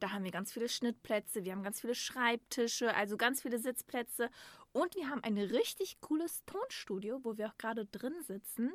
Da 0.00 0.12
haben 0.12 0.24
wir 0.24 0.30
ganz 0.30 0.52
viele 0.52 0.68
Schnittplätze, 0.68 1.44
wir 1.44 1.52
haben 1.52 1.62
ganz 1.62 1.80
viele 1.80 1.94
Schreibtische, 1.94 2.94
also 2.94 3.16
ganz 3.16 3.42
viele 3.42 3.58
Sitzplätze. 3.58 4.30
Und 4.78 4.94
wir 4.94 5.10
haben 5.10 5.24
ein 5.24 5.36
richtig 5.36 6.00
cooles 6.00 6.44
Tonstudio, 6.44 7.18
wo 7.24 7.36
wir 7.36 7.48
auch 7.48 7.58
gerade 7.58 7.84
drin 7.84 8.14
sitzen. 8.22 8.72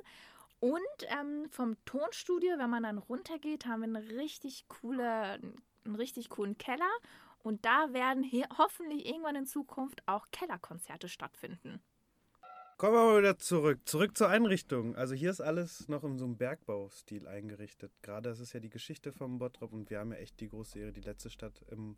Und 0.60 0.82
ähm, 1.08 1.50
vom 1.50 1.78
Tonstudio, 1.86 2.58
wenn 2.58 2.70
man 2.70 2.84
dann 2.84 2.98
runtergeht, 2.98 3.66
haben 3.66 3.84
wir 3.84 4.00
eine 4.00 4.10
richtig 4.18 4.68
coole, 4.68 5.40
einen 5.86 5.96
richtig 5.96 6.28
coolen 6.28 6.58
Keller. 6.58 6.92
Und 7.40 7.64
da 7.64 7.94
werden 7.94 8.22
hier 8.22 8.50
hoffentlich 8.58 9.06
irgendwann 9.06 9.38
in 9.38 9.46
Zukunft 9.46 10.06
auch 10.06 10.28
Kellerkonzerte 10.34 11.08
stattfinden. 11.08 11.82
Kommen 12.84 12.96
wir 12.96 13.06
mal 13.06 13.20
wieder 13.20 13.38
zurück. 13.38 13.80
Zurück 13.86 14.18
zur 14.18 14.28
Einrichtung. 14.28 14.98
Also 14.98 15.16
hier 15.16 15.30
ist 15.30 15.40
alles 15.40 15.88
noch 15.88 16.04
in 16.04 16.18
so 16.18 16.26
einem 16.26 16.36
Bergbaustil 16.36 17.30
eingerichtet. 17.30 17.94
Gerade 18.02 18.28
das 18.28 18.42
ist 18.42 18.52
ja 18.52 18.60
die 18.60 18.70
Geschichte 18.70 19.14
vom 19.14 19.40
Bottrop 19.40 19.72
und 19.72 19.90
wir 19.90 20.00
haben 20.00 20.12
ja 20.12 20.18
echt 20.18 20.42
die 20.42 20.50
große 20.50 20.78
Ehre, 20.78 20.92
die 20.92 21.00
letzte 21.00 21.30
Stadt 21.30 21.64
im 21.72 21.96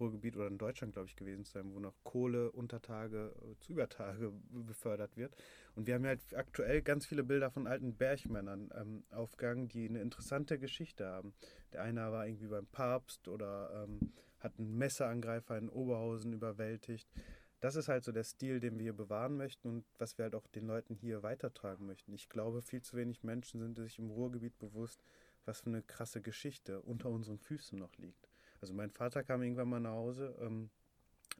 Ruhrgebiet 0.00 0.34
oder 0.34 0.48
in 0.48 0.58
Deutschland, 0.58 0.94
glaube 0.94 1.06
ich, 1.06 1.14
gewesen 1.14 1.44
zu 1.44 1.52
sein, 1.52 1.72
wo 1.72 1.78
noch 1.78 1.94
Kohle 2.02 2.50
unter 2.50 2.82
Tage 2.82 3.32
äh, 3.42 3.60
zu 3.60 3.74
Übertage 3.74 4.32
befördert 4.50 5.16
wird. 5.16 5.36
Und 5.76 5.86
wir 5.86 5.94
haben 5.94 6.04
halt 6.04 6.34
aktuell 6.34 6.82
ganz 6.82 7.06
viele 7.06 7.22
Bilder 7.22 7.52
von 7.52 7.68
alten 7.68 7.94
Bergmännern 7.94 8.70
ähm, 8.74 9.04
aufgegangen, 9.12 9.68
die 9.68 9.88
eine 9.88 10.00
interessante 10.00 10.58
Geschichte 10.58 11.06
haben. 11.06 11.32
Der 11.72 11.82
eine 11.82 12.10
war 12.10 12.26
irgendwie 12.26 12.48
beim 12.48 12.66
Papst 12.66 13.28
oder 13.28 13.84
ähm, 13.84 14.12
hat 14.40 14.58
einen 14.58 14.76
Messerangreifer 14.76 15.56
in 15.56 15.68
Oberhausen 15.68 16.32
überwältigt 16.32 17.08
das 17.64 17.76
ist 17.76 17.88
halt 17.88 18.04
so 18.04 18.12
der 18.12 18.24
Stil, 18.24 18.60
den 18.60 18.76
wir 18.76 18.82
hier 18.82 18.92
bewahren 18.92 19.38
möchten 19.38 19.68
und 19.68 19.86
was 19.96 20.18
wir 20.18 20.24
halt 20.24 20.34
auch 20.34 20.46
den 20.48 20.66
Leuten 20.66 20.94
hier 20.94 21.22
weitertragen 21.22 21.86
möchten. 21.86 22.12
Ich 22.12 22.28
glaube, 22.28 22.60
viel 22.60 22.82
zu 22.82 22.94
wenig 22.94 23.22
Menschen 23.22 23.58
sind 23.58 23.78
sich 23.78 23.98
im 23.98 24.10
Ruhrgebiet 24.10 24.58
bewusst, 24.58 25.02
was 25.46 25.62
für 25.62 25.70
eine 25.70 25.80
krasse 25.80 26.20
Geschichte 26.20 26.82
unter 26.82 27.08
unseren 27.08 27.38
Füßen 27.38 27.78
noch 27.78 27.96
liegt. 27.96 28.28
Also 28.60 28.74
mein 28.74 28.90
Vater 28.90 29.24
kam 29.24 29.42
irgendwann 29.42 29.70
mal 29.70 29.80
nach 29.80 29.92
Hause, 29.92 30.36
ähm, 30.42 30.68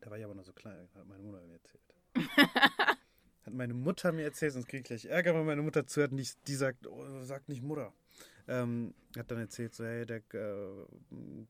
da 0.00 0.08
war 0.08 0.16
ich 0.16 0.24
aber 0.24 0.34
noch 0.34 0.46
so 0.46 0.54
klein, 0.54 0.88
hat 0.94 1.06
meine 1.06 1.22
Mutter 1.22 1.42
mir 1.42 1.52
erzählt. 1.52 1.94
hat 3.42 3.52
meine 3.52 3.74
Mutter 3.74 4.10
mir 4.12 4.22
erzählt, 4.22 4.54
sonst 4.54 4.68
kriege 4.68 4.78
ich 4.78 4.84
gleich 4.86 5.04
Ärger, 5.04 5.34
wenn 5.34 5.44
meine 5.44 5.60
Mutter 5.60 5.86
zuhört 5.86 6.12
und 6.12 6.16
die, 6.16 6.28
die 6.46 6.54
sagt, 6.54 6.86
oh, 6.86 7.22
sag 7.24 7.46
nicht 7.50 7.62
Mutter. 7.62 7.92
Ähm, 8.48 8.94
hat 9.14 9.30
dann 9.30 9.40
erzählt, 9.40 9.74
so, 9.74 9.84
hey, 9.84 10.06
der 10.06 10.22
äh, 10.32 10.86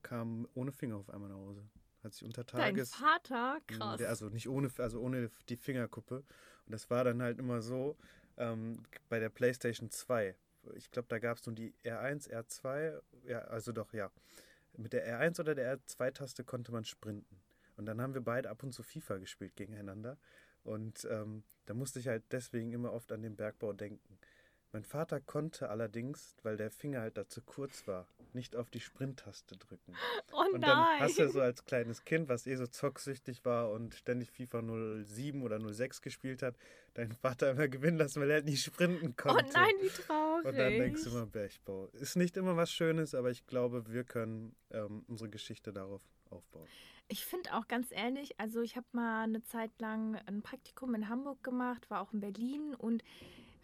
kam 0.03 0.49
ohne 0.55 0.73
Finger 0.73 0.97
auf 0.97 1.11
einmal 1.11 1.29
nach 1.29 1.37
Hause. 1.37 1.63
Hat 2.05 2.13
sich 2.13 2.25
unter 2.25 2.45
Dein 2.45 2.61
Tages... 2.61 2.95
Vater, 2.95 3.59
Mm, 3.61 3.67
krass. 3.67 4.03
Also 4.03 4.29
nicht 4.29 4.49
ohne, 4.49 4.71
also 4.79 5.01
ohne 5.01 5.31
die 5.49 5.57
Fingerkuppe. 5.57 6.17
Und 6.17 6.73
das 6.73 6.91
war 6.91 7.05
dann 7.05 7.23
halt 7.23 7.39
immer 7.39 7.63
so 7.63 7.97
ähm, 8.37 8.83
bei 9.09 9.19
der 9.19 9.31
PlayStation 9.31 9.91
2. 9.91 10.37
Ich 10.75 10.91
glaube, 10.91 11.09
da 11.09 11.19
gab 11.19 11.39
es 11.39 11.47
nur 11.47 11.55
die 11.55 11.75
R1, 11.85 12.31
R2. 12.31 13.01
Ja, 13.27 13.41
also 13.41 13.73
doch, 13.73 13.93
ja. 13.93 14.11
Mit 14.77 14.93
der 14.93 15.07
R1 15.07 15.41
oder 15.41 15.55
der 15.55 15.79
R2-Taste 15.79 16.45
konnte 16.45 16.73
man 16.73 16.85
sprinten. 16.85 17.41
Und 17.77 17.87
dann 17.87 18.01
haben 18.01 18.15
wir 18.15 18.21
beide 18.21 18.51
ab 18.51 18.63
und 18.63 18.73
zu 18.73 18.83
FIFA 18.83 19.19
gespielt 19.19 19.57
gegeneinander. 19.57 20.17
Und 20.63 21.07
ähm, 21.11 21.43
da 21.67 21.75
musste 21.75 21.99
ich 21.99 22.09
halt 22.09 22.25
deswegen 22.31 22.73
immer 22.73 22.93
oft 22.93 23.13
an 23.13 23.23
den 23.23 23.37
Bergbau 23.37 23.73
denken. 23.73 24.19
Mein 24.73 24.85
Vater 24.85 25.21
konnte 25.21 25.71
allerdings, 25.71 26.37
weil 26.43 26.57
der 26.57 26.71
Finger 26.71 27.01
halt 27.01 27.17
da 27.17 27.29
zu 27.29 27.43
kurz 27.43 27.87
war, 27.87 28.09
nicht 28.35 28.57
auf 28.57 28.71
die 28.71 28.81
Sprint-Taste 28.81 29.57
drücken. 29.57 29.95
oh 30.33 30.45
Und 30.53 30.61
nein. 30.61 30.63
dann 30.63 31.01
hast 31.01 31.19
du 31.19 31.29
so 31.29 31.41
als 31.41 31.65
kleines 31.65 32.05
Kind, 32.05 32.29
was 32.29 32.47
eh 32.47 32.57
so 32.57 32.67
zocksüchtig 32.67 33.45
war 33.45 33.71
und 33.71 33.95
ständig 33.95 34.31
FIFA 34.31 34.63
07 35.05 35.43
oder 35.43 35.61
06 35.61 36.03
gespielt 36.03 36.43
hat, 36.43 36.57
deinen 36.95 37.13
Vater 37.13 37.51
immer 37.51 37.69
gewinnen 37.69 37.99
lassen, 37.99 38.21
weil 38.21 38.31
er 38.31 38.37
halt 38.37 38.47
nicht 38.47 38.63
sprinten 38.65 39.11
oh 39.11 39.23
konnte. 39.23 39.53
nein, 39.53 39.75
wie 39.81 39.89
traurig. 39.89 40.47
Und 40.47 40.57
dann 40.59 40.73
denkst 40.73 41.05
du 41.05 41.11
immer, 41.11 41.27
Bergbau. 41.27 41.87
Ist 41.93 42.17
nicht 42.17 42.37
immer 42.37 42.57
was 42.57 42.71
Schönes, 42.71 43.15
aber 43.15 43.31
ich 43.31 43.47
glaube, 43.47 43.85
wir 43.93 44.05
können 44.05 44.55
ähm, 44.71 45.05
unsere 45.09 45.31
Geschichte 45.31 45.73
darauf 45.73 46.03
aufbauen. 46.31 46.67
Ich 47.09 47.27
finde 47.27 47.55
auch 47.55 47.69
ganz 47.69 47.89
ehrlich, 47.91 48.41
also 48.41 48.63
ich 48.63 48.77
habe 48.77 48.87
mal 48.93 49.25
eine 49.25 49.43
Zeit 49.43 49.71
lang 49.79 50.17
ein 50.27 50.43
Praktikum 50.43 50.95
in 50.95 51.09
Hamburg 51.09 51.43
gemacht, 51.43 51.91
war 51.91 52.01
auch 52.01 52.13
in 52.15 52.21
Berlin 52.21 52.75
und 52.75 53.05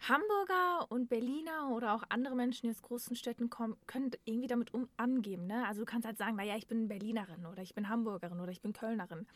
Hamburger 0.07 0.89
und 0.89 1.09
Berliner 1.09 1.69
oder 1.69 1.93
auch 1.93 2.03
andere 2.09 2.35
Menschen, 2.35 2.67
die 2.67 2.75
aus 2.75 2.81
großen 2.81 3.15
Städten 3.15 3.49
kommen, 3.49 3.77
können 3.85 4.11
irgendwie 4.25 4.47
damit 4.47 4.73
um 4.73 4.89
angeben. 4.97 5.45
Ne? 5.45 5.65
Also 5.67 5.81
du 5.81 5.85
kannst 5.85 6.07
halt 6.07 6.17
sagen, 6.17 6.35
naja, 6.35 6.55
ich 6.57 6.67
bin 6.67 6.87
Berlinerin 6.87 7.45
oder 7.45 7.61
ich 7.61 7.75
bin 7.75 7.87
Hamburgerin 7.87 8.39
oder 8.39 8.51
ich 8.51 8.61
bin 8.61 8.73
Kölnerin. 8.73 9.27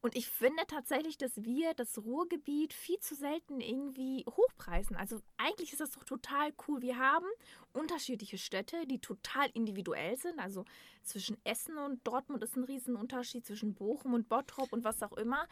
Und 0.00 0.16
ich 0.16 0.28
finde 0.28 0.62
tatsächlich, 0.68 1.18
dass 1.18 1.44
wir 1.44 1.74
das 1.74 1.98
Ruhrgebiet 1.98 2.72
viel 2.72 3.00
zu 3.00 3.16
selten 3.16 3.60
irgendwie 3.60 4.24
hochpreisen. 4.30 4.94
Also 4.96 5.20
eigentlich 5.36 5.72
ist 5.72 5.80
das 5.80 5.90
doch 5.90 6.04
total 6.04 6.52
cool. 6.66 6.82
Wir 6.82 6.98
haben 6.98 7.26
unterschiedliche 7.72 8.38
Städte, 8.38 8.86
die 8.86 9.00
total 9.00 9.50
individuell 9.54 10.16
sind. 10.16 10.38
Also 10.38 10.64
zwischen 11.02 11.36
Essen 11.44 11.76
und 11.78 12.06
Dortmund 12.06 12.44
ist 12.44 12.56
ein 12.56 12.64
Riesenunterschied, 12.64 13.44
zwischen 13.44 13.74
Bochum 13.74 14.14
und 14.14 14.28
Bottrop 14.28 14.72
und 14.72 14.84
was 14.84 15.02
auch 15.02 15.16
immer. 15.16 15.48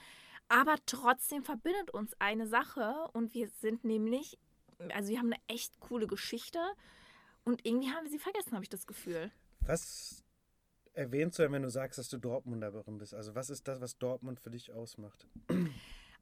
Aber 0.48 0.76
trotzdem 0.86 1.42
verbindet 1.42 1.90
uns 1.90 2.14
eine 2.20 2.46
Sache 2.46 3.08
und 3.12 3.34
wir 3.34 3.48
sind 3.48 3.84
nämlich, 3.84 4.38
also 4.92 5.08
wir 5.08 5.18
haben 5.18 5.32
eine 5.32 5.42
echt 5.48 5.78
coole 5.80 6.06
Geschichte 6.06 6.58
und 7.44 7.64
irgendwie 7.66 7.90
haben 7.90 8.04
wir 8.04 8.10
sie 8.10 8.18
vergessen, 8.18 8.52
habe 8.52 8.64
ich 8.64 8.68
das 8.68 8.86
Gefühl. 8.86 9.30
Was 9.60 10.24
erwähnst 10.92 11.38
du 11.38 11.42
denn, 11.42 11.52
wenn 11.52 11.62
du 11.62 11.70
sagst, 11.70 11.98
dass 11.98 12.08
du 12.08 12.18
Dortmunderin 12.18 12.98
bist? 12.98 13.14
Also 13.14 13.34
was 13.34 13.50
ist 13.50 13.68
das, 13.68 13.80
was 13.80 13.98
Dortmund 13.98 14.40
für 14.40 14.50
dich 14.50 14.72
ausmacht? 14.72 15.26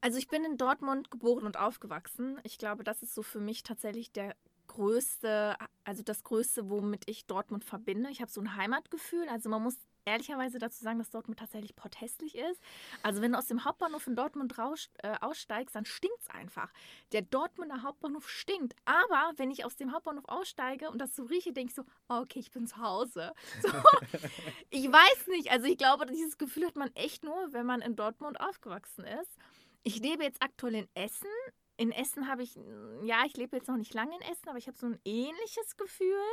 Also 0.01 0.19
ich 0.19 0.27
bin 0.27 0.45
in 0.45 0.57
Dortmund 0.57 1.09
geboren 1.09 1.45
und 1.45 1.57
aufgewachsen. 1.57 2.39
Ich 2.43 2.59
glaube, 2.59 2.83
das 2.83 3.01
ist 3.01 3.15
so 3.15 3.23
für 3.23 3.39
mich 3.39 3.63
tatsächlich 3.63 4.11
der 4.11 4.35
größte, 4.67 5.55
also 5.83 6.03
das 6.03 6.23
größte, 6.23 6.69
womit 6.69 7.03
ich 7.07 7.25
Dortmund 7.25 7.63
verbinde. 7.63 8.09
Ich 8.09 8.21
habe 8.21 8.31
so 8.31 8.41
ein 8.41 8.55
Heimatgefühl. 8.55 9.27
Also 9.29 9.49
man 9.49 9.63
muss 9.63 9.77
ehrlicherweise 10.05 10.59
dazu 10.59 10.83
sagen, 10.83 10.99
dass 10.99 11.09
Dortmund 11.09 11.39
tatsächlich 11.39 11.75
porthässlich 11.75 12.35
ist. 12.35 12.61
Also 13.01 13.21
wenn 13.21 13.31
du 13.31 13.37
aus 13.37 13.47
dem 13.47 13.65
Hauptbahnhof 13.65 14.05
in 14.07 14.15
Dortmund 14.15 14.57
raus, 14.57 14.89
äh, 14.99 15.15
aussteigst, 15.19 15.75
dann 15.75 15.85
stinkt 15.85 16.21
es 16.21 16.29
einfach. 16.29 16.71
Der 17.11 17.23
Dortmunder 17.23 17.81
Hauptbahnhof 17.81 18.29
stinkt. 18.29 18.75
Aber 18.85 19.33
wenn 19.37 19.51
ich 19.51 19.65
aus 19.65 19.75
dem 19.75 19.91
Hauptbahnhof 19.91 20.25
aussteige 20.27 20.89
und 20.89 20.99
das 20.99 21.15
so 21.15 21.23
rieche, 21.23 21.53
denke 21.53 21.71
ich 21.71 21.75
so, 21.75 21.83
oh, 22.09 22.21
okay, 22.21 22.39
ich 22.39 22.51
bin 22.51 22.67
zu 22.67 22.77
Hause. 22.77 23.33
So, 23.61 23.69
ich 24.69 24.91
weiß 24.91 25.27
nicht. 25.27 25.49
Also 25.51 25.65
ich 25.65 25.77
glaube, 25.77 26.05
dieses 26.05 26.37
Gefühl 26.37 26.67
hat 26.67 26.75
man 26.75 26.93
echt 26.95 27.23
nur, 27.23 27.51
wenn 27.51 27.65
man 27.65 27.81
in 27.81 27.95
Dortmund 27.95 28.39
aufgewachsen 28.39 29.05
ist. 29.05 29.31
Ich 29.83 29.99
lebe 29.99 30.23
jetzt 30.23 30.41
aktuell 30.41 30.75
in 30.75 30.87
Essen. 30.93 31.27
In 31.77 31.91
Essen 31.91 32.27
habe 32.27 32.43
ich, 32.43 32.55
ja, 33.03 33.23
ich 33.25 33.35
lebe 33.35 33.57
jetzt 33.57 33.67
noch 33.67 33.77
nicht 33.77 33.93
lange 33.93 34.15
in 34.15 34.21
Essen, 34.21 34.47
aber 34.47 34.57
ich 34.57 34.67
habe 34.67 34.77
so 34.77 34.87
ein 34.87 34.99
ähnliches 35.03 35.77
Gefühl. 35.77 36.23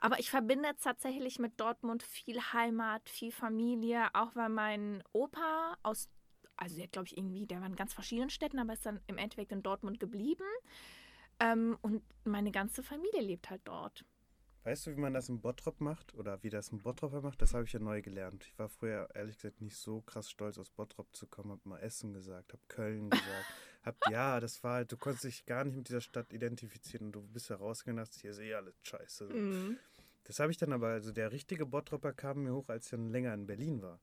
Aber 0.00 0.18
ich 0.18 0.30
verbinde 0.30 0.68
tatsächlich 0.82 1.38
mit 1.38 1.58
Dortmund 1.60 2.02
viel 2.02 2.40
Heimat, 2.52 3.08
viel 3.08 3.32
Familie, 3.32 4.08
auch 4.12 4.34
weil 4.34 4.48
mein 4.48 5.02
Opa 5.12 5.78
aus, 5.82 6.08
also 6.56 6.76
der 6.76 6.88
glaube 6.88 7.06
ich 7.06 7.16
irgendwie, 7.16 7.46
der 7.46 7.60
war 7.60 7.66
in 7.66 7.76
ganz 7.76 7.94
verschiedenen 7.94 8.30
Städten, 8.30 8.58
aber 8.58 8.72
ist 8.74 8.84
dann 8.84 9.00
im 9.06 9.18
Endeffekt 9.18 9.52
in 9.52 9.62
Dortmund 9.62 10.00
geblieben. 10.00 10.44
Ähm, 11.40 11.78
und 11.82 12.02
meine 12.24 12.50
ganze 12.50 12.82
Familie 12.82 13.22
lebt 13.22 13.50
halt 13.50 13.62
dort. 13.64 14.04
Weißt 14.64 14.86
du, 14.86 14.96
wie 14.96 15.00
man 15.00 15.12
das 15.12 15.28
in 15.28 15.42
Bottrop 15.42 15.82
macht 15.82 16.14
oder 16.14 16.42
wie 16.42 16.48
das 16.48 16.72
ein 16.72 16.80
Bottroper 16.80 17.20
macht? 17.20 17.42
Das 17.42 17.52
habe 17.52 17.64
ich 17.64 17.72
ja 17.74 17.80
neu 17.80 18.00
gelernt. 18.00 18.46
Ich 18.46 18.58
war 18.58 18.70
früher 18.70 19.08
ehrlich 19.14 19.36
gesagt 19.36 19.60
nicht 19.60 19.76
so 19.76 20.00
krass 20.00 20.30
stolz 20.30 20.56
aus 20.56 20.70
Bottrop 20.70 21.14
zu 21.14 21.26
kommen, 21.26 21.50
habe 21.50 21.68
mal 21.68 21.80
Essen 21.80 22.14
gesagt, 22.14 22.54
habe 22.54 22.62
Köln 22.68 23.10
gesagt, 23.10 23.46
hab 23.84 23.96
ja, 24.10 24.40
das 24.40 24.64
war 24.64 24.76
halt, 24.76 24.90
du 24.90 24.96
konntest 24.96 25.24
dich 25.24 25.44
gar 25.44 25.64
nicht 25.64 25.76
mit 25.76 25.88
dieser 25.88 26.00
Stadt 26.00 26.32
identifizieren 26.32 27.08
und 27.08 27.12
du 27.12 27.22
bist 27.22 27.50
da 27.50 27.56
rausgegangen 27.56 27.98
und 27.98 28.08
hast 28.08 28.18
hier 28.18 28.32
sehe 28.32 28.56
alles 28.56 28.74
scheiße. 28.82 29.26
Mhm. 29.26 29.76
Das 30.24 30.40
habe 30.40 30.50
ich 30.50 30.56
dann 30.56 30.72
aber, 30.72 30.88
also 30.88 31.12
der 31.12 31.30
richtige 31.30 31.66
Bottropper 31.66 32.14
kam 32.14 32.44
mir 32.44 32.54
hoch, 32.54 32.70
als 32.70 32.86
ich 32.86 32.90
dann 32.92 33.10
länger 33.10 33.34
in 33.34 33.46
Berlin 33.46 33.82
war. 33.82 34.00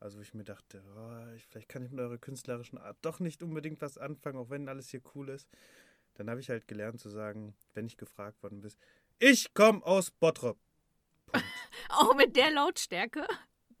Also 0.00 0.20
ich 0.20 0.32
mir 0.32 0.44
dachte, 0.44 0.82
oh, 0.96 1.34
ich, 1.34 1.44
vielleicht 1.44 1.68
kann 1.68 1.84
ich 1.84 1.90
mit 1.90 2.00
eurer 2.00 2.16
künstlerischen 2.16 2.78
Art 2.78 2.96
doch 3.02 3.20
nicht 3.20 3.42
unbedingt 3.42 3.82
was 3.82 3.98
anfangen, 3.98 4.38
auch 4.38 4.48
wenn 4.48 4.68
alles 4.68 4.88
hier 4.88 5.02
cool 5.14 5.28
ist. 5.28 5.50
Dann 6.14 6.30
habe 6.30 6.40
ich 6.40 6.48
halt 6.48 6.66
gelernt 6.66 7.00
zu 7.00 7.10
sagen, 7.10 7.54
wenn 7.74 7.86
ich 7.86 7.96
gefragt 7.96 8.42
worden 8.42 8.60
bin, 8.60 8.72
ich 9.18 9.52
komme 9.54 9.84
aus 9.84 10.10
Bottrop. 10.10 10.58
auch 11.90 12.14
mit 12.16 12.36
der 12.36 12.50
Lautstärke? 12.50 13.26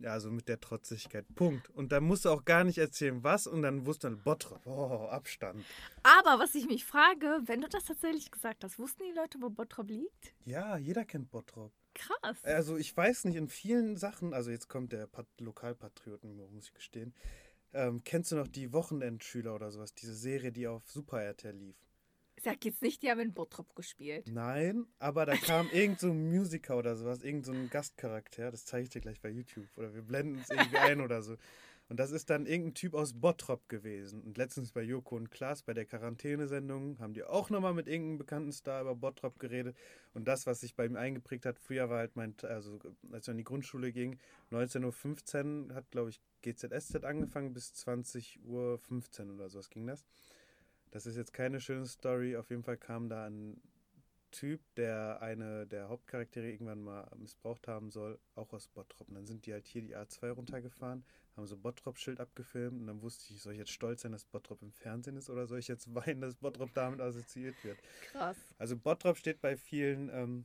Ja, 0.00 0.12
also 0.12 0.30
mit 0.30 0.48
der 0.48 0.60
Trotzigkeit. 0.60 1.26
Punkt. 1.34 1.70
Und 1.70 1.90
dann 1.90 2.04
musst 2.04 2.24
du 2.24 2.30
auch 2.30 2.44
gar 2.44 2.62
nicht 2.62 2.78
erzählen, 2.78 3.24
was. 3.24 3.48
Und 3.48 3.62
dann 3.62 3.84
wusste 3.84 4.08
dann 4.08 4.22
Bottrop. 4.22 4.64
Oh, 4.64 5.08
Abstand. 5.10 5.64
Aber 6.04 6.38
was 6.38 6.54
ich 6.54 6.66
mich 6.66 6.84
frage, 6.84 7.40
wenn 7.46 7.60
du 7.60 7.68
das 7.68 7.84
tatsächlich 7.84 8.30
gesagt 8.30 8.62
hast, 8.62 8.78
wussten 8.78 9.02
die 9.02 9.16
Leute, 9.16 9.38
wo 9.40 9.50
Bottrop 9.50 9.88
liegt? 9.90 10.34
Ja, 10.44 10.76
jeder 10.76 11.04
kennt 11.04 11.30
Bottrop. 11.30 11.72
Krass. 11.94 12.44
Also 12.44 12.76
ich 12.76 12.96
weiß 12.96 13.24
nicht, 13.24 13.36
in 13.36 13.48
vielen 13.48 13.96
Sachen, 13.96 14.32
also 14.32 14.52
jetzt 14.52 14.68
kommt 14.68 14.92
der 14.92 15.08
Pat 15.08 15.26
Lokalpatrioten, 15.40 16.36
muss 16.54 16.66
ich 16.66 16.74
gestehen. 16.74 17.12
Ähm, 17.72 18.02
kennst 18.04 18.30
du 18.30 18.36
noch 18.36 18.46
die 18.46 18.72
Wochenendschüler 18.72 19.52
oder 19.54 19.72
sowas? 19.72 19.94
Diese 19.94 20.14
Serie, 20.14 20.52
die 20.52 20.68
auf 20.68 20.88
Super 20.88 21.22
RTL 21.22 21.56
lief. 21.56 21.76
Sag 22.42 22.64
jetzt 22.64 22.82
nicht, 22.82 23.02
die 23.02 23.10
haben 23.10 23.20
in 23.20 23.34
Bottrop 23.34 23.74
gespielt. 23.74 24.28
Nein, 24.30 24.86
aber 24.98 25.26
da 25.26 25.36
kam 25.36 25.68
irgend 25.72 26.00
so 26.00 26.10
ein 26.10 26.28
Musiker 26.30 26.76
oder 26.76 26.96
sowas, 26.96 27.22
irgend 27.22 27.46
so 27.46 27.52
ein 27.52 27.68
Gastcharakter, 27.70 28.50
das 28.50 28.64
zeige 28.64 28.84
ich 28.84 28.90
dir 28.90 29.00
gleich 29.00 29.20
bei 29.20 29.30
YouTube. 29.30 29.68
Oder 29.76 29.94
wir 29.94 30.02
blenden 30.02 30.40
es 30.42 30.50
irgendwie 30.50 30.76
ein 30.78 31.00
oder 31.00 31.22
so. 31.22 31.36
Und 31.88 31.98
das 31.98 32.10
ist 32.10 32.28
dann 32.28 32.44
irgendein 32.44 32.74
Typ 32.74 32.94
aus 32.94 33.14
Bottrop 33.14 33.66
gewesen. 33.68 34.20
Und 34.22 34.36
letztens 34.36 34.72
bei 34.72 34.82
Joko 34.82 35.16
und 35.16 35.30
Klaas, 35.30 35.62
bei 35.62 35.72
der 35.72 35.86
Quarantänesendung, 35.86 36.98
haben 36.98 37.14
die 37.14 37.24
auch 37.24 37.48
nochmal 37.48 37.72
mit 37.72 37.88
irgendeinem 37.88 38.18
bekannten 38.18 38.52
Star 38.52 38.82
über 38.82 38.94
Bottrop 38.94 39.38
geredet. 39.38 39.74
Und 40.12 40.28
das, 40.28 40.46
was 40.46 40.60
sich 40.60 40.74
bei 40.74 40.84
ihm 40.84 40.96
eingeprägt 40.96 41.46
hat, 41.46 41.58
früher 41.58 41.88
war 41.88 41.98
halt 41.98 42.14
mein, 42.14 42.34
also 42.42 42.78
als 43.10 43.28
er 43.28 43.32
in 43.32 43.38
die 43.38 43.44
Grundschule 43.44 43.90
ging, 43.90 44.18
19.15 44.50 45.70
Uhr 45.70 45.74
hat, 45.74 45.90
glaube 45.90 46.10
ich, 46.10 46.20
GZSZ 46.42 47.04
angefangen 47.04 47.54
bis 47.54 47.72
20.15 47.72 48.38
Uhr 48.44 48.80
oder 49.34 49.48
so, 49.48 49.58
was 49.58 49.70
ging 49.70 49.86
das. 49.86 50.04
Das 50.90 51.06
ist 51.06 51.16
jetzt 51.16 51.32
keine 51.32 51.60
schöne 51.60 51.86
Story. 51.86 52.36
Auf 52.36 52.50
jeden 52.50 52.62
Fall 52.62 52.76
kam 52.76 53.08
da 53.08 53.26
ein 53.26 53.60
Typ, 54.30 54.60
der 54.76 55.22
eine 55.22 55.66
der 55.66 55.88
Hauptcharaktere 55.88 56.50
irgendwann 56.50 56.82
mal 56.82 57.10
missbraucht 57.16 57.66
haben 57.66 57.90
soll, 57.90 58.18
auch 58.34 58.52
aus 58.52 58.68
Bottrop. 58.68 59.08
Und 59.08 59.14
dann 59.14 59.26
sind 59.26 59.46
die 59.46 59.52
halt 59.52 59.66
hier 59.66 59.80
die 59.80 59.96
A2 59.96 60.30
runtergefahren, 60.32 61.02
haben 61.36 61.46
so 61.46 61.56
Bottrop-Schild 61.56 62.20
abgefilmt 62.20 62.78
und 62.78 62.86
dann 62.86 63.00
wusste 63.00 63.32
ich, 63.32 63.40
soll 63.40 63.54
ich 63.54 63.58
jetzt 63.58 63.70
stolz 63.70 64.02
sein, 64.02 64.12
dass 64.12 64.26
Bottrop 64.26 64.60
im 64.62 64.72
Fernsehen 64.72 65.16
ist 65.16 65.30
oder 65.30 65.46
soll 65.46 65.60
ich 65.60 65.68
jetzt 65.68 65.94
weinen, 65.94 66.20
dass 66.20 66.34
Bottrop 66.36 66.74
damit 66.74 67.00
assoziiert 67.00 67.56
wird? 67.64 67.78
Krass. 68.02 68.36
Also 68.58 68.76
Bottrop 68.76 69.16
steht 69.16 69.40
bei 69.40 69.56
vielen 69.56 70.10
ähm, 70.10 70.44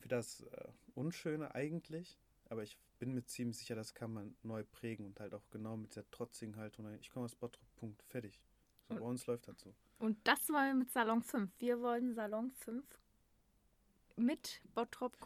für 0.00 0.08
das 0.08 0.40
äh, 0.40 0.68
Unschöne 0.94 1.54
eigentlich, 1.54 2.18
aber 2.48 2.64
ich 2.64 2.76
bin 2.98 3.14
mir 3.14 3.24
ziemlich 3.24 3.58
sicher, 3.58 3.76
das 3.76 3.94
kann 3.94 4.12
man 4.12 4.34
neu 4.42 4.64
prägen 4.64 5.06
und 5.06 5.20
halt 5.20 5.34
auch 5.34 5.48
genau 5.50 5.76
mit 5.76 5.94
der 5.94 6.10
trotzigen 6.10 6.56
Haltung. 6.56 6.92
Ich 7.00 7.10
komme 7.10 7.26
aus 7.26 7.36
Bottrop, 7.36 7.64
Punkt, 7.76 8.02
fertig. 8.02 8.40
So, 8.88 8.94
bei 8.94 9.00
uns 9.00 9.26
läuft 9.26 9.48
das 9.48 9.60
so. 9.60 9.74
Und 9.98 10.18
das 10.24 10.48
wollen 10.50 10.68
wir 10.68 10.74
mit 10.74 10.90
Salon 10.90 11.22
5. 11.22 11.50
Wir 11.58 11.80
wollen 11.80 12.14
Salon 12.14 12.50
5 12.50 12.84
mit 14.16 14.60
Bottrop 14.74 15.16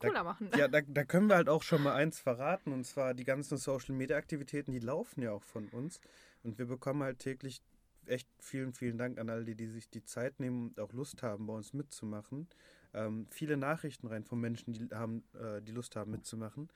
cooler 0.00 0.14
da, 0.14 0.24
machen. 0.24 0.50
Ja, 0.56 0.68
da, 0.68 0.80
da 0.86 1.04
können 1.04 1.28
wir 1.28 1.36
halt 1.36 1.48
auch 1.48 1.62
schon 1.62 1.82
mal 1.82 1.94
eins 1.94 2.20
verraten. 2.20 2.72
Und 2.72 2.84
zwar 2.84 3.14
die 3.14 3.24
ganzen 3.24 3.58
Social 3.58 3.94
Media 3.94 4.16
Aktivitäten, 4.16 4.72
die 4.72 4.80
laufen 4.80 5.22
ja 5.22 5.32
auch 5.32 5.44
von 5.44 5.68
uns. 5.68 6.00
Und 6.42 6.58
wir 6.58 6.66
bekommen 6.66 7.02
halt 7.02 7.18
täglich 7.18 7.62
echt 8.06 8.28
vielen, 8.38 8.72
vielen 8.72 8.98
Dank 8.98 9.18
an 9.18 9.30
alle, 9.30 9.44
die, 9.44 9.54
die 9.54 9.68
sich 9.68 9.88
die 9.88 10.04
Zeit 10.04 10.40
nehmen 10.40 10.68
und 10.68 10.80
auch 10.80 10.92
Lust 10.92 11.22
haben, 11.22 11.46
bei 11.46 11.52
uns 11.52 11.72
mitzumachen. 11.72 12.48
Ähm, 12.94 13.26
viele 13.30 13.56
Nachrichten 13.56 14.06
rein 14.06 14.24
von 14.24 14.40
Menschen, 14.40 14.72
die, 14.72 14.94
haben, 14.94 15.24
äh, 15.34 15.62
die 15.62 15.72
Lust 15.72 15.96
haben 15.96 16.10
mitzumachen. 16.10 16.68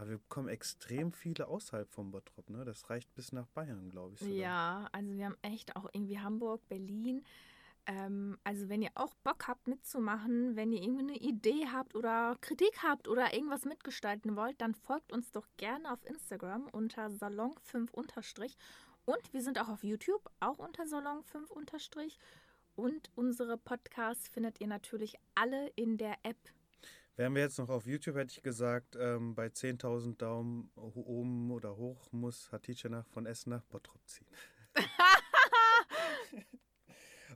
Aber 0.00 0.08
wir 0.08 0.18
bekommen 0.18 0.48
extrem 0.48 1.12
viele 1.12 1.46
außerhalb 1.46 1.86
vom 1.90 2.10
Bottrop, 2.10 2.48
ne? 2.48 2.64
Das 2.64 2.88
reicht 2.88 3.14
bis 3.14 3.32
nach 3.32 3.46
Bayern, 3.48 3.90
glaube 3.90 4.14
ich. 4.14 4.20
Sogar. 4.20 4.34
Ja, 4.34 4.88
also 4.92 5.12
wir 5.12 5.26
haben 5.26 5.36
echt 5.42 5.76
auch 5.76 5.90
irgendwie 5.92 6.18
Hamburg, 6.18 6.66
Berlin. 6.70 7.22
Ähm, 7.84 8.38
also 8.42 8.70
wenn 8.70 8.80
ihr 8.80 8.92
auch 8.94 9.12
Bock 9.16 9.46
habt 9.46 9.68
mitzumachen, 9.68 10.56
wenn 10.56 10.72
ihr 10.72 10.82
irgendwie 10.82 11.02
eine 11.02 11.18
Idee 11.18 11.66
habt 11.70 11.94
oder 11.94 12.34
Kritik 12.40 12.82
habt 12.82 13.08
oder 13.08 13.34
irgendwas 13.34 13.66
mitgestalten 13.66 14.36
wollt, 14.36 14.58
dann 14.62 14.74
folgt 14.74 15.12
uns 15.12 15.32
doch 15.32 15.46
gerne 15.58 15.92
auf 15.92 16.02
Instagram 16.06 16.68
unter 16.72 17.08
Salon5 17.08 17.90
unterstrich. 17.90 18.56
Und 19.04 19.34
wir 19.34 19.42
sind 19.42 19.60
auch 19.60 19.68
auf 19.68 19.84
YouTube, 19.84 20.30
auch 20.40 20.58
unter 20.58 20.84
Salon5 20.84 21.50
unterstrich. 21.50 22.18
Und 22.74 23.10
unsere 23.16 23.58
Podcasts 23.58 24.28
findet 24.28 24.62
ihr 24.62 24.66
natürlich 24.66 25.16
alle 25.34 25.68
in 25.76 25.98
der 25.98 26.16
App 26.22 26.38
Wären 27.20 27.34
wir 27.34 27.42
jetzt 27.42 27.58
noch 27.58 27.68
auf 27.68 27.84
YouTube, 27.84 28.16
hätte 28.16 28.32
ich 28.34 28.40
gesagt, 28.40 28.96
ähm, 28.98 29.34
bei 29.34 29.48
10.000 29.48 30.16
Daumen 30.16 30.70
oben 30.74 31.50
oder 31.50 31.76
hoch 31.76 32.10
muss 32.12 32.50
Hatice 32.50 32.88
nach 32.88 33.06
von 33.08 33.26
Essen 33.26 33.50
nach 33.50 33.62
Bottrop 33.64 34.00
ziehen. 34.06 34.26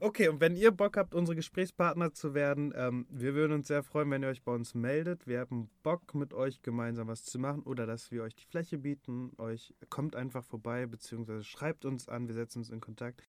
okay, 0.00 0.28
und 0.28 0.40
wenn 0.40 0.56
ihr 0.56 0.70
Bock 0.70 0.96
habt, 0.96 1.14
unsere 1.14 1.36
Gesprächspartner 1.36 2.14
zu 2.14 2.32
werden, 2.32 2.72
ähm, 2.74 3.06
wir 3.10 3.34
würden 3.34 3.52
uns 3.52 3.68
sehr 3.68 3.82
freuen, 3.82 4.10
wenn 4.10 4.22
ihr 4.22 4.30
euch 4.30 4.42
bei 4.42 4.54
uns 4.54 4.74
meldet. 4.74 5.26
Wir 5.26 5.40
haben 5.40 5.68
Bock, 5.82 6.14
mit 6.14 6.32
euch 6.32 6.62
gemeinsam 6.62 7.08
was 7.08 7.22
zu 7.22 7.38
machen 7.38 7.62
oder 7.62 7.84
dass 7.84 8.10
wir 8.10 8.22
euch 8.22 8.34
die 8.34 8.46
Fläche 8.46 8.78
bieten. 8.78 9.32
Euch 9.36 9.74
kommt 9.90 10.16
einfach 10.16 10.46
vorbei, 10.46 10.86
beziehungsweise 10.86 11.44
schreibt 11.44 11.84
uns 11.84 12.08
an, 12.08 12.26
wir 12.26 12.34
setzen 12.34 12.60
uns 12.60 12.70
in 12.70 12.80
Kontakt. 12.80 13.28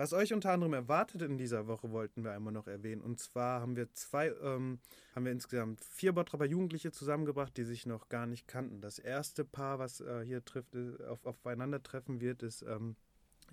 Was 0.00 0.14
euch 0.14 0.32
unter 0.32 0.50
anderem 0.52 0.72
erwartet 0.72 1.20
in 1.20 1.36
dieser 1.36 1.66
Woche, 1.66 1.90
wollten 1.90 2.24
wir 2.24 2.32
einmal 2.32 2.54
noch 2.54 2.66
erwähnen. 2.66 3.02
Und 3.02 3.20
zwar 3.20 3.60
haben 3.60 3.76
wir 3.76 3.92
zwei, 3.92 4.28
ähm, 4.42 4.78
haben 5.14 5.26
wir 5.26 5.32
insgesamt 5.32 5.84
vier 5.84 6.14
Bottroper 6.14 6.46
Jugendliche 6.46 6.90
zusammengebracht, 6.90 7.54
die 7.54 7.64
sich 7.64 7.84
noch 7.84 8.08
gar 8.08 8.24
nicht 8.24 8.48
kannten. 8.48 8.80
Das 8.80 8.98
erste 8.98 9.44
Paar, 9.44 9.78
was 9.78 10.00
äh, 10.00 10.24
hier 10.24 10.42
trifft, 10.42 10.74
äh, 10.74 11.04
auf, 11.04 11.26
aufeinandertreffen 11.26 12.22
wird, 12.22 12.42
ist 12.42 12.62
ähm, 12.62 12.96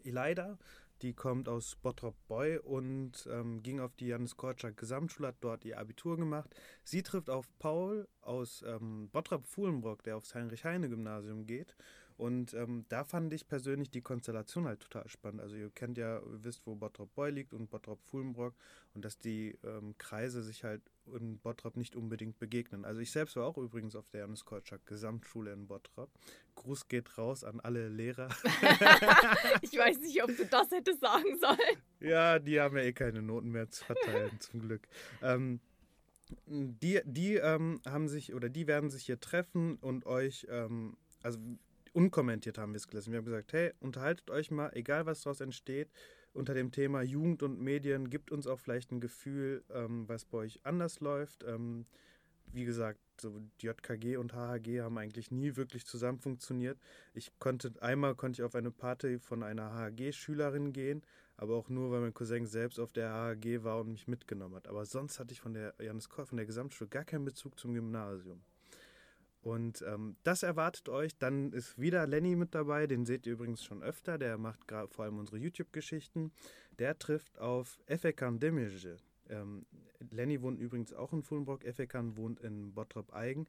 Elida. 0.06 0.58
Die 1.02 1.14
kommt 1.14 1.50
aus 1.50 1.76
Bottrop 1.76 2.16
Boy 2.30 2.60
und 2.60 3.28
ähm, 3.30 3.62
ging 3.62 3.82
auf 3.82 3.94
die 3.98 4.08
Janis 4.08 4.38
Korczak 4.38 4.78
Gesamtschule, 4.78 5.28
hat 5.28 5.36
dort 5.42 5.66
ihr 5.66 5.78
Abitur 5.78 6.16
gemacht. 6.16 6.56
Sie 6.86 7.04
trifft 7.04 7.30
auf 7.30 7.52
Paul 7.60 8.08
aus 8.22 8.64
ähm, 8.66 9.10
Bottrop-Fuhlenbrock, 9.12 10.02
der 10.04 10.16
aufs 10.16 10.34
Heinrich-Heine-Gymnasium 10.34 11.46
geht. 11.46 11.76
Und 12.18 12.56
ähm, 12.56 12.86
da 12.90 13.04
fand 13.04 13.32
ich 13.32 13.48
persönlich 13.48 13.92
die 13.92 14.02
Konstellation 14.02 14.66
halt 14.66 14.80
total 14.80 15.08
spannend. 15.08 15.40
Also 15.40 15.56
ihr 15.56 15.70
kennt 15.70 16.00
ja, 16.00 16.18
ihr 16.18 16.44
wisst, 16.44 16.66
wo 16.66 16.76
Bottrop 16.76 17.14
Boy 17.14 17.30
liegt 17.30 17.54
und 17.54 17.70
Bottrop 17.70 18.02
Fuhlenbrock 18.06 18.56
und 18.96 19.06
dass 19.06 19.20
die 19.20 19.56
ähm, 19.64 19.96
Kreise 20.00 20.42
sich 20.42 20.64
halt 20.64 20.82
in 21.16 21.38
Bottrop 21.38 21.78
nicht 21.78 21.96
unbedingt 21.96 22.40
begegnen. 22.40 22.86
Also 22.86 23.02
ich 23.02 23.12
selbst 23.12 23.36
war 23.36 23.46
auch 23.46 23.58
übrigens 23.58 23.96
auf 23.96 24.10
der 24.10 24.22
Janis 24.22 24.46
Korczak 24.46 24.84
Gesamtschule 24.88 25.54
in 25.54 25.68
Bottrop. 25.68 26.10
Gruß 26.56 26.88
geht 26.88 27.20
raus 27.20 27.44
an 27.44 27.60
alle 27.60 27.88
Lehrer. 27.88 28.30
ich 29.62 29.78
weiß 29.78 30.00
nicht, 30.00 30.24
ob 30.24 30.36
du 30.36 30.46
das 30.46 30.72
hättest 30.72 31.02
sagen 31.02 31.38
sollen. 31.40 31.78
Ja, 32.00 32.40
die 32.40 32.60
haben 32.60 32.76
ja 32.78 32.84
eh 32.84 32.94
keine 32.94 33.22
Noten 33.22 33.52
mehr 33.52 33.70
zu 33.70 33.86
verteilen, 33.86 34.32
zum 34.40 34.62
Glück. 34.62 34.88
Ähm, 35.22 35.60
die 36.48 37.00
die 37.06 37.36
ähm, 37.36 37.80
haben 37.86 38.08
sich 38.08 38.34
oder 38.34 38.50
die 38.50 38.66
werden 38.66 38.90
sich 38.90 39.06
hier 39.06 39.20
treffen 39.20 39.78
und 39.78 40.06
euch, 40.06 40.48
ähm, 40.50 40.98
also 41.22 41.40
unkommentiert 41.98 42.60
haben 42.60 42.74
wir 42.74 42.78
es 42.78 42.88
gelassen. 42.88 43.12
Wir 43.12 43.18
haben 43.18 43.26
gesagt, 43.26 43.54
hey, 43.54 43.74
unterhaltet 43.80 44.30
euch 44.30 44.52
mal, 44.52 44.70
egal 44.76 45.08
was 45.08 45.24
daraus 45.24 45.42
entsteht, 45.42 45.90
unter 46.32 46.54
dem 46.54 46.72
Thema 46.72 47.02
Jugend 47.02 47.42
und 47.42 47.60
Medien. 47.60 48.12
Gibt 48.12 48.32
uns 48.32 48.46
auch 48.46 48.60
vielleicht 48.60 48.92
ein 48.92 49.02
Gefühl, 49.02 49.64
ähm, 49.72 50.08
was 50.08 50.24
bei 50.24 50.38
euch 50.38 50.60
anders 50.64 51.00
läuft. 51.00 51.44
Ähm, 51.44 51.88
wie 52.54 52.66
gesagt, 52.66 53.00
so 53.20 53.42
JKG 53.60 54.18
und 54.18 54.34
HHG 54.34 54.82
haben 54.82 55.00
eigentlich 55.00 55.32
nie 55.32 55.56
wirklich 55.56 55.88
zusammen 55.88 56.20
funktioniert. 56.20 56.78
Ich 57.16 57.32
konnte 57.40 57.74
einmal 57.82 58.14
konnte 58.14 58.42
ich 58.42 58.46
auf 58.46 58.54
eine 58.54 58.70
Party 58.70 59.18
von 59.18 59.42
einer 59.42 59.72
HHG-Schülerin 59.72 60.74
gehen, 60.74 61.02
aber 61.36 61.56
auch 61.56 61.68
nur, 61.68 61.90
weil 61.90 62.02
mein 62.02 62.14
Cousin 62.14 62.46
selbst 62.46 62.80
auf 62.80 62.94
der 62.94 63.10
HHG 63.10 63.64
war 63.64 63.82
und 63.82 63.92
mich 63.92 64.08
mitgenommen 64.08 64.54
hat. 64.54 64.68
Aber 64.68 64.86
sonst 64.86 65.20
hatte 65.20 65.34
ich 65.34 65.42
von 65.42 65.56
der 65.56 65.74
Janis 65.80 66.10
Koll, 66.10 66.28
von 66.28 66.38
der 66.38 66.46
Gesamtschule 66.46 66.92
gar 66.92 67.06
keinen 67.06 67.26
Bezug 67.26 67.60
zum 67.60 67.74
Gymnasium. 67.74 68.44
Und 69.42 69.84
ähm, 69.88 70.16
das 70.24 70.44
erwartet 70.44 70.90
euch. 70.90 71.18
Dann 71.18 71.52
ist 71.54 71.80
wieder 71.80 72.06
Lenny 72.08 72.36
mit 72.36 72.54
dabei. 72.56 72.88
Den 72.88 73.06
seht 73.06 73.26
ihr 73.28 73.34
übrigens 73.34 73.64
schon 73.64 73.84
öfter. 73.84 74.18
Der 74.18 74.38
macht 74.38 74.60
vor 74.90 75.06
allem 75.06 75.20
unsere 75.20 75.38
YouTube-Geschichten. 75.38 76.32
Der 76.80 76.98
trifft 76.98 77.40
auf 77.40 77.80
Efekan 77.86 78.40
Demirci. 78.40 78.96
Ähm, 79.30 79.66
Lenny 80.12 80.42
wohnt 80.42 80.60
übrigens 80.60 80.94
auch 80.94 81.14
in 81.14 81.24
Fulmbrock. 81.24 81.64
Efekan 81.64 82.18
wohnt 82.18 82.40
in 82.42 82.74
Bottrop-Eigen. 82.74 83.48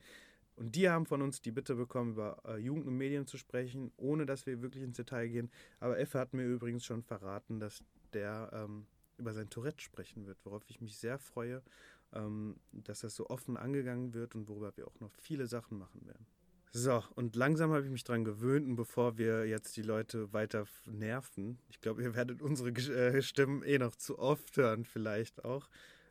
Und 0.57 0.75
die 0.75 0.89
haben 0.89 1.07
von 1.07 1.23
uns 1.23 1.41
die 1.41 1.53
Bitte 1.53 1.77
bekommen, 1.77 2.13
über 2.13 2.43
äh, 2.45 2.57
Jugend 2.59 2.87
und 2.87 2.97
Medien 2.97 3.27
zu 3.27 3.37
sprechen, 3.39 3.93
ohne 3.97 4.27
dass 4.27 4.45
wir 4.45 4.61
wirklich 4.61 4.83
ins 4.83 4.97
Detail 4.97 5.29
gehen. 5.29 5.51
Aber 5.79 5.99
Effe 5.99 6.19
hat 6.19 6.35
mir 6.35 6.45
übrigens 6.45 6.85
schon 6.85 7.05
verraten, 7.05 7.61
dass 7.61 7.85
der 8.13 8.51
ähm, 8.53 8.87
über 9.19 9.33
sein 9.33 9.51
Tourette 9.51 9.83
sprechen 9.83 10.27
wird, 10.27 10.39
worauf 10.45 10.65
ich 10.69 10.81
mich 10.81 10.97
sehr 10.97 11.19
freue 11.19 11.63
dass 12.11 13.01
das 13.01 13.15
so 13.15 13.29
offen 13.29 13.57
angegangen 13.57 14.15
wird 14.15 14.35
und 14.35 14.49
worüber 14.49 14.77
wir 14.77 14.87
auch 14.87 15.01
noch 15.01 15.15
viele 15.15 15.47
Sachen 15.47 15.79
machen 15.79 16.07
werden. 16.07 16.27
So, 16.73 17.03
und 17.15 17.35
langsam 17.35 17.73
habe 17.73 17.85
ich 17.85 17.91
mich 17.91 18.05
daran 18.05 18.25
gewöhnt 18.25 18.67
und 18.67 18.77
bevor 18.77 19.17
wir 19.17 19.47
jetzt 19.47 19.77
die 19.77 19.83
Leute 19.83 20.33
weiter 20.33 20.67
nerven, 20.87 21.59
ich 21.71 21.81
glaube, 21.81 22.03
ihr 22.03 22.15
werdet 22.15 22.43
unsere 22.43 22.71
äh, 22.71 23.23
Stimmen 23.23 23.63
eh 23.63 23.79
noch 23.79 23.97
zu 23.97 24.19
oft 24.19 24.57
hören, 24.57 24.85
vielleicht 24.85 25.45
auch, 25.45 25.69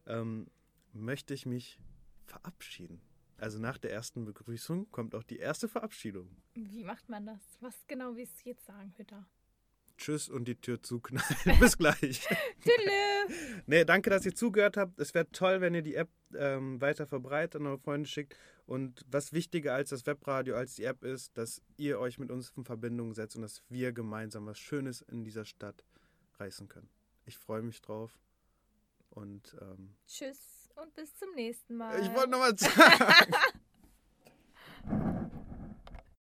ähm, 0.08 0.48
möchte 0.94 1.34
ich 1.34 1.46
mich 1.46 1.80
verabschieden. 2.26 3.02
Also 3.38 3.60
nach 3.60 3.78
der 3.78 3.92
ersten 3.92 4.26
Begrüßung 4.26 4.90
kommt 4.90 5.14
auch 5.14 5.24
die 5.24 5.38
erste 5.38 5.68
Verabschiedung. 5.68 6.28
Wie 6.56 6.84
macht 6.84 7.08
man 7.08 7.28
das? 7.28 7.40
Was 7.62 7.76
genau 7.88 8.16
willst 8.16 8.44
du 8.44 8.50
jetzt 8.50 8.66
sagen, 8.66 8.94
Hütter? 8.98 9.28
Tschüss 9.98 10.30
und 10.30 10.46
die 10.46 10.56
Tür 10.56 10.82
zuknallen. 10.82 11.26
Bis 11.60 11.78
gleich. 11.78 12.28
nee, 13.66 13.86
danke, 13.86 14.10
dass 14.10 14.26
ihr 14.26 14.36
zugehört 14.36 14.78
habt. 14.78 15.00
Es 15.00 15.14
wäre 15.14 15.30
toll, 15.32 15.62
wenn 15.62 15.74
ihr 15.74 15.82
die 15.82 15.96
App 15.96 16.10
ähm, 16.36 16.80
weiter 16.82 17.08
verbreitet 17.08 17.60
und 17.62 17.68
eure 17.68 17.80
Freunde 17.80 18.08
schickt. 18.08 18.36
Und 18.66 19.06
was 19.10 19.34
wichtiger 19.34 19.74
als 19.74 19.90
das 19.90 20.06
Webradio, 20.06 20.56
als 20.56 20.76
die 20.76 20.84
App 20.84 21.04
ist, 21.04 21.38
dass 21.38 21.62
ihr 21.78 22.00
euch 22.00 22.20
mit 22.20 22.32
uns 22.32 22.52
in 22.56 22.66
Verbindung 22.66 23.14
setzt 23.14 23.36
und 23.36 23.42
dass 23.42 23.64
wir 23.70 23.94
gemeinsam 23.94 24.46
was 24.46 24.60
Schönes 24.60 25.02
in 25.02 25.24
dieser 25.24 25.46
Stadt 25.46 25.84
reißen 26.40 26.68
können. 26.68 26.90
Ich 27.26 27.38
freue 27.38 27.62
mich 27.62 27.82
drauf. 27.82 28.20
Und 29.10 29.56
ähm, 29.62 29.96
Tschüss 30.06 30.70
und 30.76 30.94
bis 30.94 31.16
zum 31.16 31.34
nächsten 31.34 31.76
Mal. 31.76 32.00
Ich 32.02 32.14
wollte 32.14 32.30
noch 32.30 32.40
mal 32.40 32.58
sagen. 32.58 33.34